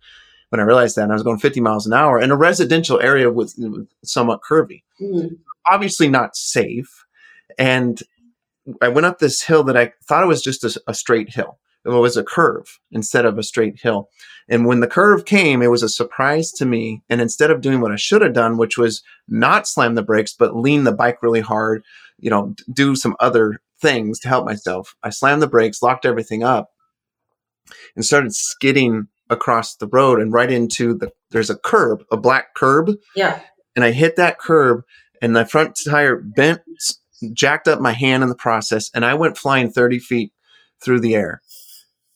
when 0.49 0.61
I 0.61 0.63
realized 0.63 0.95
that 0.95 1.03
and 1.03 1.11
I 1.11 1.15
was 1.15 1.23
going 1.23 1.37
50 1.37 1.59
miles 1.59 1.85
an 1.85 1.91
hour 1.91 2.17
in 2.17 2.31
a 2.31 2.37
residential 2.37 3.01
area 3.01 3.29
with, 3.29 3.55
with 3.57 3.89
somewhat 4.05 4.39
curvy. 4.49 4.83
Mm-hmm. 5.01 5.35
Obviously 5.69 6.07
not 6.07 6.37
safe. 6.37 7.05
And 7.59 8.01
I 8.81 8.87
went 8.87 9.05
up 9.05 9.19
this 9.19 9.41
hill 9.41 9.65
that 9.65 9.75
I 9.75 9.91
thought 10.07 10.23
it 10.23 10.27
was 10.27 10.41
just 10.41 10.63
a, 10.63 10.81
a 10.87 10.93
straight 10.93 11.33
hill. 11.33 11.57
It 11.83 11.89
was 11.89 12.15
a 12.15 12.23
curve 12.23 12.79
instead 12.91 13.25
of 13.25 13.37
a 13.37 13.43
straight 13.43 13.79
hill. 13.81 14.09
And 14.47 14.65
when 14.65 14.81
the 14.81 14.87
curve 14.87 15.25
came, 15.25 15.61
it 15.61 15.71
was 15.71 15.83
a 15.83 15.89
surprise 15.89 16.51
to 16.53 16.65
me. 16.65 17.01
And 17.09 17.21
instead 17.21 17.49
of 17.49 17.61
doing 17.61 17.81
what 17.81 17.91
I 17.91 17.95
should 17.95 18.21
have 18.21 18.33
done, 18.33 18.57
which 18.57 18.77
was 18.77 19.01
not 19.27 19.67
slam 19.67 19.95
the 19.95 20.03
brakes, 20.03 20.33
but 20.37 20.55
lean 20.55 20.83
the 20.83 20.91
bike 20.91 21.23
really 21.23 21.41
hard, 21.41 21.83
you 22.19 22.29
know, 22.29 22.53
do 22.71 22.95
some 22.95 23.15
other 23.19 23.61
things 23.81 24.19
to 24.19 24.27
help 24.27 24.45
myself, 24.45 24.95
I 25.01 25.09
slammed 25.09 25.41
the 25.41 25.47
brakes, 25.47 25.81
locked 25.81 26.05
everything 26.05 26.43
up, 26.43 26.69
and 27.95 28.05
started 28.05 28.35
skidding 28.35 29.07
across 29.29 29.75
the 29.75 29.87
road 29.87 30.19
and 30.19 30.33
right 30.33 30.51
into 30.51 30.93
the 30.93 31.11
there's 31.31 31.49
a 31.49 31.57
curb, 31.57 32.03
a 32.11 32.17
black 32.17 32.53
curb. 32.53 32.91
Yeah. 33.15 33.39
And 33.75 33.85
I 33.85 33.91
hit 33.91 34.17
that 34.17 34.37
curb 34.37 34.83
and 35.21 35.35
the 35.35 35.45
front 35.45 35.79
tire 35.87 36.17
bent, 36.17 36.61
jacked 37.31 37.67
up 37.67 37.79
my 37.79 37.93
hand 37.93 38.23
in 38.23 38.29
the 38.29 38.35
process, 38.35 38.91
and 38.93 39.05
I 39.05 39.13
went 39.13 39.37
flying 39.37 39.71
30 39.71 39.99
feet 39.99 40.33
through 40.83 40.99
the 40.99 41.15
air 41.15 41.41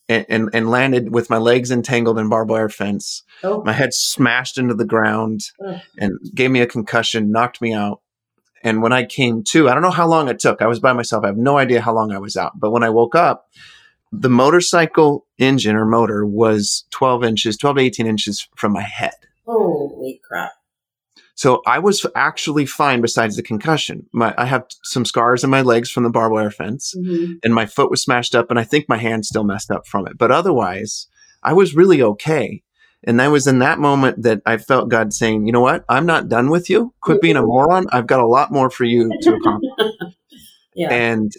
and, 0.08 0.26
and, 0.28 0.50
and, 0.52 0.70
landed 0.70 1.12
with 1.12 1.30
my 1.30 1.38
legs 1.38 1.70
entangled 1.70 2.18
in 2.18 2.28
barbed 2.28 2.50
wire 2.50 2.68
fence. 2.68 3.22
Oh. 3.42 3.62
My 3.64 3.72
head 3.72 3.92
smashed 3.92 4.56
into 4.56 4.74
the 4.74 4.84
ground 4.84 5.40
oh. 5.60 5.80
and 5.98 6.18
gave 6.34 6.50
me 6.50 6.60
a 6.60 6.66
concussion, 6.66 7.32
knocked 7.32 7.60
me 7.60 7.72
out. 7.72 8.00
And 8.62 8.82
when 8.82 8.92
I 8.92 9.04
came 9.04 9.42
to, 9.44 9.68
I 9.68 9.74
don't 9.74 9.82
know 9.82 9.90
how 9.90 10.06
long 10.06 10.28
it 10.28 10.38
took. 10.38 10.62
I 10.62 10.66
was 10.66 10.80
by 10.80 10.92
myself. 10.92 11.24
I 11.24 11.28
have 11.28 11.36
no 11.36 11.58
idea 11.58 11.80
how 11.80 11.94
long 11.94 12.12
I 12.12 12.18
was 12.18 12.36
out. 12.36 12.58
But 12.58 12.70
when 12.70 12.82
I 12.82 12.90
woke 12.90 13.14
up, 13.14 13.46
the 14.12 14.30
motorcycle 14.30 15.26
engine 15.38 15.76
or 15.76 15.84
motor 15.84 16.24
was 16.24 16.84
12 16.90 17.24
inches, 17.24 17.56
12 17.56 17.76
to 17.76 17.82
18 17.82 18.06
inches 18.06 18.48
from 18.56 18.72
my 18.72 18.82
head. 18.82 19.14
Holy 19.44 20.20
crap. 20.26 20.52
So 21.36 21.60
I 21.66 21.78
was 21.78 22.04
actually 22.16 22.64
fine 22.64 23.02
besides 23.02 23.36
the 23.36 23.42
concussion. 23.42 24.06
My, 24.12 24.34
I 24.38 24.46
have 24.46 24.64
some 24.82 25.04
scars 25.04 25.44
in 25.44 25.50
my 25.50 25.60
legs 25.60 25.90
from 25.90 26.02
the 26.02 26.10
barbed 26.10 26.32
wire 26.32 26.50
fence 26.50 26.94
mm-hmm. 26.96 27.34
and 27.44 27.54
my 27.54 27.66
foot 27.66 27.90
was 27.90 28.02
smashed 28.02 28.34
up 28.34 28.48
and 28.48 28.58
I 28.58 28.64
think 28.64 28.88
my 28.88 28.96
hand 28.96 29.26
still 29.26 29.44
messed 29.44 29.70
up 29.70 29.86
from 29.86 30.06
it. 30.06 30.16
But 30.16 30.30
otherwise, 30.30 31.08
I 31.42 31.52
was 31.52 31.76
really 31.76 32.00
okay. 32.00 32.62
And 33.04 33.20
that 33.20 33.30
was 33.30 33.46
in 33.46 33.58
that 33.58 33.78
moment 33.78 34.22
that 34.22 34.40
I 34.46 34.56
felt 34.56 34.88
God 34.88 35.12
saying, 35.12 35.46
you 35.46 35.52
know 35.52 35.60
what? 35.60 35.84
I'm 35.90 36.06
not 36.06 36.30
done 36.30 36.48
with 36.48 36.70
you. 36.70 36.94
Quit 37.02 37.20
being 37.20 37.36
a 37.36 37.42
moron. 37.42 37.86
I've 37.92 38.06
got 38.06 38.20
a 38.20 38.26
lot 38.26 38.50
more 38.50 38.70
for 38.70 38.84
you 38.84 39.12
to 39.20 39.34
accomplish. 39.36 39.92
yeah. 40.74 40.90
And 40.90 41.30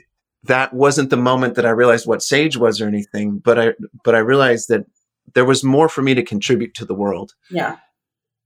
that 0.43 0.73
wasn't 0.73 1.09
the 1.09 1.17
moment 1.17 1.55
that 1.55 1.65
I 1.65 1.71
realized 1.71 2.05
what 2.05 2.21
sage 2.21 2.55
was 2.55 2.79
or 2.79 2.87
anything, 2.87 3.39
but 3.39 3.59
I 3.59 3.73
but 4.03 4.13
I 4.13 4.19
realized 4.19 4.69
that 4.69 4.85
there 5.33 5.43
was 5.43 5.63
more 5.63 5.89
for 5.89 6.03
me 6.03 6.13
to 6.13 6.23
contribute 6.23 6.75
to 6.75 6.85
the 6.85 6.93
world. 6.93 7.33
Yeah 7.49 7.77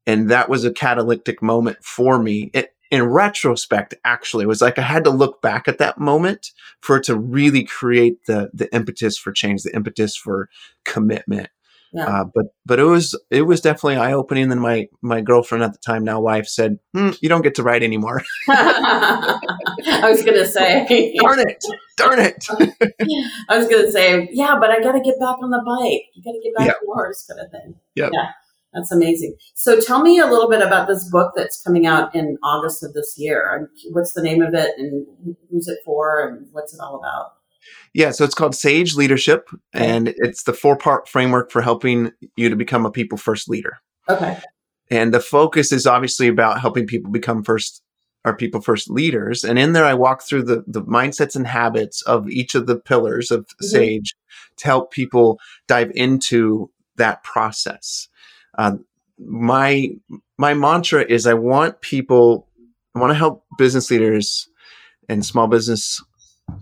and 0.06 0.30
that 0.30 0.50
was 0.50 0.66
a 0.66 0.74
catalytic 0.74 1.42
moment 1.42 1.84
for 1.84 2.20
me. 2.20 2.52
It, 2.54 2.74
in 2.92 3.04
retrospect, 3.04 3.96
actually, 4.04 4.44
it 4.44 4.48
was 4.48 4.62
like 4.62 4.78
I 4.78 4.82
had 4.82 5.06
to 5.06 5.10
look 5.10 5.42
back 5.42 5.68
at 5.68 5.78
that 5.78 5.98
moment 5.98 6.52
for 6.82 6.98
it 6.98 7.04
to 7.06 7.18
really 7.18 7.64
create 7.64 8.26
the 8.26 8.50
the 8.54 8.74
impetus 8.76 9.18
for 9.18 9.32
change, 9.32 9.64
the 9.64 9.74
impetus 9.74 10.16
for 10.16 10.50
commitment. 10.84 11.50
Yeah. 11.94 12.06
Uh, 12.06 12.24
but 12.24 12.46
but 12.66 12.80
it 12.80 12.84
was 12.84 13.20
it 13.30 13.42
was 13.42 13.60
definitely 13.60 13.98
eye 13.98 14.14
opening. 14.14 14.48
Then 14.48 14.60
my 14.60 14.88
my 15.02 15.20
girlfriend 15.22 15.64
at 15.64 15.74
the 15.74 15.80
time, 15.80 16.06
now 16.06 16.22
wife, 16.22 16.48
said, 16.48 16.80
hmm, 16.94 17.10
"You 17.22 17.28
don't 17.28 17.42
get 17.42 17.56
to 17.56 17.64
ride 17.64 17.84
anymore." 17.84 18.24
I 18.50 19.40
was 20.04 20.24
gonna 20.24 20.46
say, 20.46 20.86
"Darn 21.20 21.40
it, 21.40 21.64
darn 21.98 22.20
it." 22.20 22.48
I 23.50 23.58
was 23.58 23.68
gonna 23.68 23.92
say, 23.92 24.30
"Yeah, 24.32 24.58
but 24.60 24.70
I 24.70 24.80
got 24.80 24.94
to 24.94 25.02
get 25.02 25.20
back 25.20 25.36
on 25.42 25.50
the 25.50 25.62
bike. 25.66 26.04
You 26.14 26.24
got 26.24 26.32
to 26.32 26.42
get 26.42 26.56
back 26.56 26.68
yeah. 26.68 26.74
the 26.82 26.86
horse, 26.94 27.26
kind 27.28 27.42
of 27.42 27.52
thing." 27.52 27.76
Yep. 27.96 28.12
Yeah. 28.14 28.32
That's 28.74 28.92
amazing. 28.92 29.36
So 29.54 29.80
tell 29.80 30.02
me 30.02 30.20
a 30.20 30.28
little 30.28 30.50
bit 30.50 30.62
about 30.62 30.88
this 30.88 31.10
book 31.10 31.34
that's 31.36 31.62
coming 31.62 31.86
out 31.86 32.14
in 32.16 32.38
August 32.44 32.84
of 32.84 32.94
this 32.94 33.16
year. 33.18 33.70
What's 33.92 34.14
the 34.14 34.24
name 34.24 34.42
of 34.42 34.54
it 34.54 34.72
and 34.78 35.06
who's 35.50 35.68
it 35.68 35.80
for 35.84 36.26
and 36.26 36.48
what's 36.52 36.74
it 36.74 36.80
all 36.82 36.96
about? 36.96 37.34
Yeah, 37.94 38.12
so 38.12 38.24
it's 38.24 38.34
called 38.34 38.56
Sage 38.56 38.96
Leadership 38.96 39.50
and 39.74 40.14
it's 40.18 40.44
the 40.44 40.54
four 40.54 40.78
part 40.78 41.10
framework 41.10 41.52
for 41.52 41.62
helping 41.62 42.12
you 42.36 42.50
to 42.50 42.56
become 42.56 42.86
a 42.86 42.92
people 42.92 43.18
first 43.18 43.50
leader. 43.50 43.80
Okay. 44.10 44.38
And 44.90 45.14
the 45.14 45.20
focus 45.20 45.72
is 45.72 45.86
obviously 45.86 46.28
about 46.28 46.62
helping 46.62 46.88
people 46.88 47.12
become 47.12 47.44
first 47.44 47.84
our 48.24 48.36
people 48.36 48.62
first 48.62 48.90
leaders. 48.90 49.44
And 49.44 49.58
in 49.58 49.74
there, 49.74 49.86
I 49.86 49.96
walk 49.96 50.22
through 50.22 50.44
the, 50.44 50.64
the 50.68 50.84
mindsets 50.84 51.36
and 51.36 51.48
habits 51.48 52.02
of 52.04 52.30
each 52.30 52.54
of 52.54 52.68
the 52.68 52.76
pillars 52.76 53.32
of 53.32 53.48
mm-hmm. 53.48 53.66
Sage 53.66 54.16
to 54.58 54.66
help 54.66 54.92
people 54.92 55.40
dive 55.68 55.92
into 55.96 56.70
that 56.98 57.24
process. 57.24 58.08
Uh, 58.58 58.78
my 59.20 59.90
my 60.38 60.54
mantra 60.54 61.06
is 61.08 61.28
I 61.28 61.34
want 61.34 61.82
people, 61.82 62.48
I 62.96 63.00
want 63.00 63.12
to 63.12 63.18
help 63.18 63.46
business 63.58 63.92
leaders 63.92 64.50
and 65.08 65.26
small 65.26 65.48
business 65.48 66.04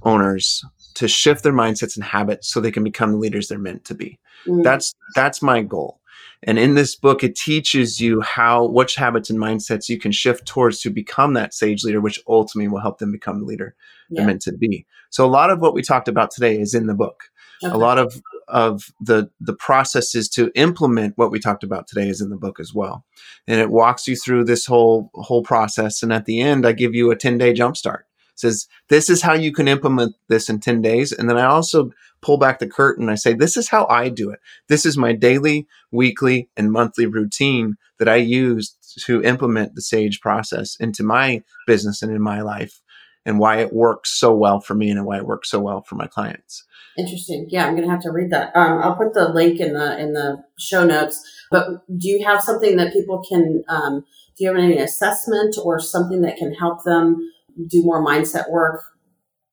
owners 0.03 0.63
to 0.95 1.07
shift 1.07 1.43
their 1.43 1.53
mindsets 1.53 1.95
and 1.95 2.03
habits 2.03 2.51
so 2.51 2.59
they 2.59 2.71
can 2.71 2.83
become 2.83 3.13
the 3.13 3.17
leaders 3.17 3.47
they're 3.47 3.57
meant 3.57 3.85
to 3.85 3.95
be. 3.95 4.19
Mm. 4.45 4.63
That's 4.63 4.93
that's 5.15 5.41
my 5.41 5.61
goal. 5.61 5.99
And 6.43 6.57
in 6.57 6.75
this 6.75 6.95
book, 6.95 7.23
it 7.23 7.35
teaches 7.35 7.99
you 7.99 8.21
how 8.21 8.65
which 8.65 8.95
habits 8.95 9.29
and 9.29 9.39
mindsets 9.39 9.89
you 9.89 9.99
can 9.99 10.11
shift 10.11 10.45
towards 10.45 10.79
to 10.81 10.89
become 10.89 11.33
that 11.33 11.53
sage 11.53 11.83
leader, 11.83 11.99
which 11.99 12.19
ultimately 12.27 12.69
will 12.69 12.79
help 12.79 12.99
them 12.99 13.11
become 13.11 13.39
the 13.39 13.45
leader 13.45 13.75
yeah. 14.09 14.19
they're 14.19 14.27
meant 14.27 14.41
to 14.43 14.53
be. 14.53 14.85
So 15.09 15.25
a 15.25 15.27
lot 15.27 15.49
of 15.49 15.59
what 15.59 15.73
we 15.73 15.81
talked 15.81 16.07
about 16.07 16.31
today 16.31 16.59
is 16.59 16.73
in 16.73 16.87
the 16.87 16.93
book. 16.93 17.23
Okay. 17.63 17.73
A 17.73 17.77
lot 17.77 17.97
of 17.97 18.21
of 18.49 18.91
the 18.99 19.29
the 19.39 19.53
processes 19.53 20.27
to 20.29 20.51
implement 20.55 21.17
what 21.17 21.31
we 21.31 21.39
talked 21.39 21.63
about 21.63 21.87
today 21.87 22.09
is 22.09 22.21
in 22.21 22.29
the 22.29 22.37
book 22.37 22.59
as 22.59 22.73
well, 22.73 23.05
and 23.47 23.59
it 23.59 23.69
walks 23.69 24.07
you 24.07 24.15
through 24.15 24.45
this 24.45 24.65
whole 24.65 25.11
whole 25.13 25.43
process. 25.43 26.03
And 26.03 26.11
at 26.11 26.25
the 26.25 26.41
end, 26.41 26.65
I 26.65 26.71
give 26.71 26.93
you 26.93 27.11
a 27.11 27.15
ten 27.15 27.37
day 27.37 27.53
jumpstart. 27.53 28.01
Says 28.35 28.67
this 28.87 29.09
is 29.09 29.21
how 29.21 29.33
you 29.33 29.51
can 29.51 29.67
implement 29.67 30.15
this 30.29 30.49
in 30.49 30.59
ten 30.59 30.81
days, 30.81 31.11
and 31.11 31.29
then 31.29 31.37
I 31.37 31.45
also 31.45 31.91
pull 32.21 32.37
back 32.37 32.59
the 32.59 32.67
curtain. 32.67 33.09
I 33.09 33.15
say 33.15 33.33
this 33.33 33.57
is 33.57 33.69
how 33.69 33.85
I 33.87 34.09
do 34.09 34.29
it. 34.29 34.39
This 34.67 34.85
is 34.85 34.97
my 34.97 35.13
daily, 35.13 35.67
weekly, 35.91 36.49
and 36.57 36.71
monthly 36.71 37.05
routine 37.05 37.75
that 37.97 38.09
I 38.09 38.15
use 38.15 38.77
to 39.05 39.21
implement 39.23 39.75
the 39.75 39.81
Sage 39.81 40.21
process 40.21 40.75
into 40.79 41.03
my 41.03 41.43
business 41.67 42.01
and 42.01 42.11
in 42.11 42.21
my 42.21 42.41
life, 42.41 42.81
and 43.25 43.39
why 43.39 43.57
it 43.57 43.73
works 43.73 44.17
so 44.17 44.33
well 44.33 44.59
for 44.59 44.73
me 44.73 44.89
and 44.89 45.05
why 45.05 45.17
it 45.17 45.25
works 45.25 45.49
so 45.49 45.59
well 45.59 45.81
for 45.81 45.95
my 45.95 46.07
clients. 46.07 46.63
Interesting. 46.99 47.47
Yeah, 47.49 47.65
I'm 47.65 47.75
gonna 47.75 47.89
have 47.89 48.01
to 48.01 48.11
read 48.11 48.29
that. 48.31 48.53
Um, 48.55 48.79
I'll 48.83 48.95
put 48.95 49.13
the 49.13 49.29
link 49.29 49.61
in 49.61 49.73
the 49.73 49.97
in 49.97 50.11
the 50.11 50.43
show 50.59 50.85
notes. 50.85 51.23
But 51.49 51.87
do 51.97 52.09
you 52.09 52.25
have 52.25 52.41
something 52.41 52.75
that 52.75 52.91
people 52.91 53.23
can? 53.27 53.63
Um, 53.69 54.05
do 54.37 54.43
you 54.43 54.49
have 54.49 54.57
any 54.57 54.77
assessment 54.77 55.55
or 55.63 55.79
something 55.79 56.21
that 56.21 56.35
can 56.35 56.53
help 56.53 56.83
them 56.83 57.31
do 57.67 57.83
more 57.83 58.05
mindset 58.05 58.49
work 58.49 58.83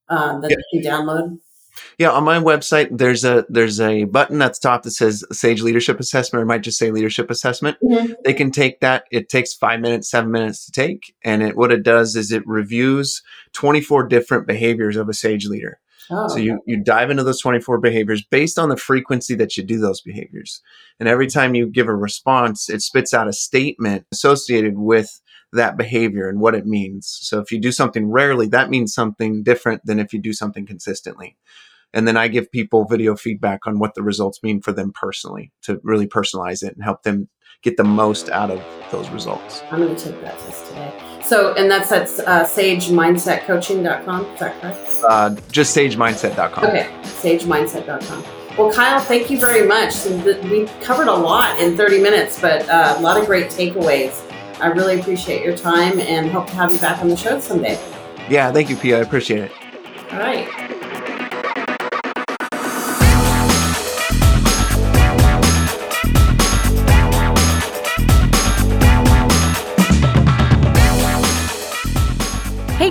uh, 0.09 0.40
that 0.40 0.50
yeah. 0.50 0.56
they 0.56 0.82
can 0.82 0.90
download? 0.90 1.38
Yeah, 1.98 2.11
on 2.11 2.24
my 2.24 2.38
website, 2.38 2.88
there's 2.90 3.24
a 3.24 3.46
there's 3.48 3.80
a 3.80 4.04
button 4.04 4.42
at 4.42 4.54
the 4.54 4.61
top 4.61 4.82
that 4.82 4.90
says 4.90 5.24
Sage 5.30 5.62
Leadership 5.62 6.00
Assessment, 6.00 6.42
or 6.42 6.46
might 6.46 6.62
just 6.62 6.78
say 6.78 6.90
Leadership 6.90 7.30
Assessment. 7.30 7.76
Mm-hmm. 7.82 8.12
They 8.24 8.35
can 8.35 8.50
take 8.50 8.80
that. 8.80 9.04
It 9.12 9.28
takes 9.28 9.54
five 9.54 9.80
minutes, 9.80 10.11
seven 10.11 10.32
minutes 10.32 10.66
to 10.66 10.72
take, 10.72 11.14
and 11.22 11.42
it 11.42 11.56
what 11.56 11.70
it 11.70 11.85
does 11.85 12.16
is 12.16 12.32
it 12.32 12.46
reviews 12.46 13.22
24 13.52 14.09
different 14.09 14.46
behaviors 14.48 14.96
of 14.96 15.09
a 15.09 15.14
Sage 15.14 15.46
leader. 15.46 15.78
Oh, 16.10 16.28
so 16.28 16.36
you, 16.36 16.60
you 16.66 16.82
dive 16.82 17.10
into 17.10 17.24
those 17.24 17.40
24 17.40 17.78
behaviors 17.78 18.24
based 18.24 18.58
on 18.58 18.68
the 18.68 18.76
frequency 18.76 19.34
that 19.36 19.56
you 19.56 19.62
do 19.62 19.78
those 19.78 20.00
behaviors. 20.00 20.62
And 21.00 21.08
every 21.08 21.26
time 21.26 21.54
you 21.54 21.66
give 21.66 21.88
a 21.88 21.94
response, 21.94 22.68
it 22.68 22.82
spits 22.82 23.12
out 23.12 23.28
a 23.28 23.32
statement 23.32 24.06
associated 24.12 24.78
with 24.78 25.20
that 25.52 25.76
behavior 25.76 26.28
and 26.28 26.40
what 26.40 26.54
it 26.54 26.66
means. 26.66 27.18
So 27.22 27.40
if 27.40 27.50
you 27.50 27.60
do 27.60 27.72
something 27.72 28.10
rarely, 28.10 28.46
that 28.48 28.70
means 28.70 28.94
something 28.94 29.42
different 29.42 29.84
than 29.84 29.98
if 29.98 30.12
you 30.12 30.20
do 30.20 30.32
something 30.32 30.66
consistently. 30.66 31.36
And 31.92 32.06
then 32.06 32.16
I 32.16 32.28
give 32.28 32.50
people 32.50 32.84
video 32.84 33.16
feedback 33.16 33.66
on 33.66 33.78
what 33.78 33.94
the 33.94 34.02
results 34.02 34.42
mean 34.42 34.60
for 34.60 34.72
them 34.72 34.92
personally 34.92 35.52
to 35.62 35.80
really 35.82 36.06
personalize 36.06 36.62
it 36.62 36.74
and 36.74 36.84
help 36.84 37.02
them 37.04 37.28
get 37.62 37.76
the 37.76 37.84
most 37.84 38.28
out 38.28 38.50
of 38.50 38.62
those 38.90 39.08
results. 39.10 39.62
I'm 39.70 39.80
going 39.80 39.96
to 39.96 40.04
take 40.04 40.20
that 40.20 40.38
test 40.38 40.66
today. 40.66 41.15
So, 41.26 41.54
and 41.54 41.68
that's 41.68 41.90
at 41.90 42.02
uh, 42.26 42.44
sagemindsetcoaching.com. 42.44 44.24
Is 44.26 44.40
that 44.40 44.60
correct? 44.60 45.04
Uh, 45.08 45.34
just 45.50 45.76
sagemindset.com. 45.76 46.64
Okay, 46.64 46.88
sagemindset.com. 47.02 48.24
Well, 48.56 48.72
Kyle, 48.72 49.00
thank 49.00 49.28
you 49.28 49.38
very 49.38 49.66
much. 49.66 50.06
We 50.06 50.66
covered 50.82 51.08
a 51.08 51.14
lot 51.14 51.58
in 51.58 51.76
30 51.76 52.00
minutes, 52.00 52.40
but 52.40 52.68
uh, 52.68 52.94
a 52.96 53.00
lot 53.00 53.18
of 53.18 53.26
great 53.26 53.46
takeaways. 53.46 54.22
I 54.60 54.68
really 54.68 54.98
appreciate 55.00 55.44
your 55.44 55.56
time 55.56 56.00
and 56.00 56.30
hope 56.30 56.46
to 56.46 56.54
have 56.54 56.72
you 56.72 56.78
back 56.78 57.02
on 57.02 57.08
the 57.08 57.16
show 57.16 57.40
someday. 57.40 57.78
Yeah, 58.30 58.52
thank 58.52 58.70
you, 58.70 58.76
Pia. 58.76 58.98
I 58.98 59.00
appreciate 59.02 59.42
it. 59.42 59.52
All 60.12 60.18
right. 60.18 60.75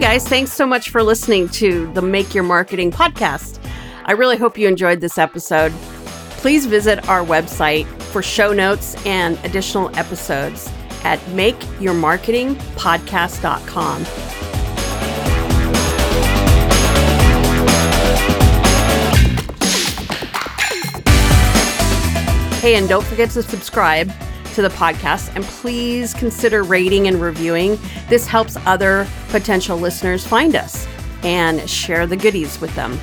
Guys, 0.06 0.28
thanks 0.28 0.54
so 0.54 0.68
much 0.68 0.92
for 0.92 1.02
listening 1.02 1.50
to 1.50 1.92
the 1.94 2.02
Make 2.04 2.36
Your 2.36 2.44
Marketing 2.44 2.92
podcast. 2.92 3.60
I 4.06 4.12
really 4.12 4.38
hope 4.38 4.56
you 4.56 4.68
enjoyed 4.68 5.02
this 5.02 5.18
episode. 5.18 5.72
Please 6.38 6.68
visit 6.68 7.10
our 7.10 7.26
website 7.26 7.88
for 7.88 8.22
show 8.22 8.54
notes 8.54 9.04
and 9.04 9.40
additional 9.44 9.90
episodes 9.98 10.72
at 11.04 11.18
makeyourmarketingpodcast.com. 11.34 14.04
Hey, 22.62 22.76
and 22.76 22.88
don't 22.88 23.06
forget 23.06 23.32
to 23.32 23.42
subscribe 23.42 24.12
to 24.56 24.62
the 24.62 24.70
podcast 24.70 25.36
and 25.36 25.44
please 25.44 26.14
consider 26.14 26.64
rating 26.64 27.08
and 27.08 27.20
reviewing. 27.22 27.78
This 28.10 28.26
helps 28.26 28.56
other 28.66 29.06
potential 29.30 29.78
listeners 29.78 30.26
find 30.26 30.56
us 30.56 30.88
and 31.24 31.70
share 31.70 32.08
the 32.08 32.16
goodies 32.16 32.62
with 32.62 32.74
them. 32.76 32.94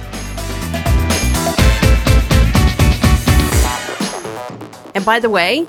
And 4.94 5.04
by 5.04 5.20
the 5.20 5.28
way, 5.30 5.66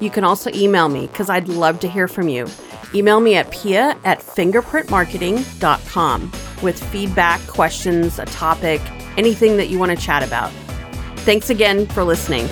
you 0.00 0.10
can 0.10 0.24
also 0.24 0.50
email 0.52 0.88
me 0.88 1.06
because 1.06 1.30
I'd 1.30 1.48
love 1.48 1.78
to 1.80 1.88
hear 1.88 2.06
from 2.08 2.28
you. 2.28 2.46
Email 2.94 3.20
me 3.20 3.36
at 3.36 3.50
pia 3.50 3.96
at 4.04 4.20
fingerprintmarketing.com 4.20 6.32
with 6.62 6.82
feedback, 6.90 7.40
questions, 7.46 8.18
a 8.18 8.26
topic, 8.26 8.82
anything 9.16 9.56
that 9.56 9.68
you 9.68 9.78
want 9.78 9.90
to 9.90 9.96
chat 9.96 10.22
about. 10.22 10.52
Thanks 11.18 11.48
again 11.50 11.86
for 11.86 12.02
listening. 12.04 12.46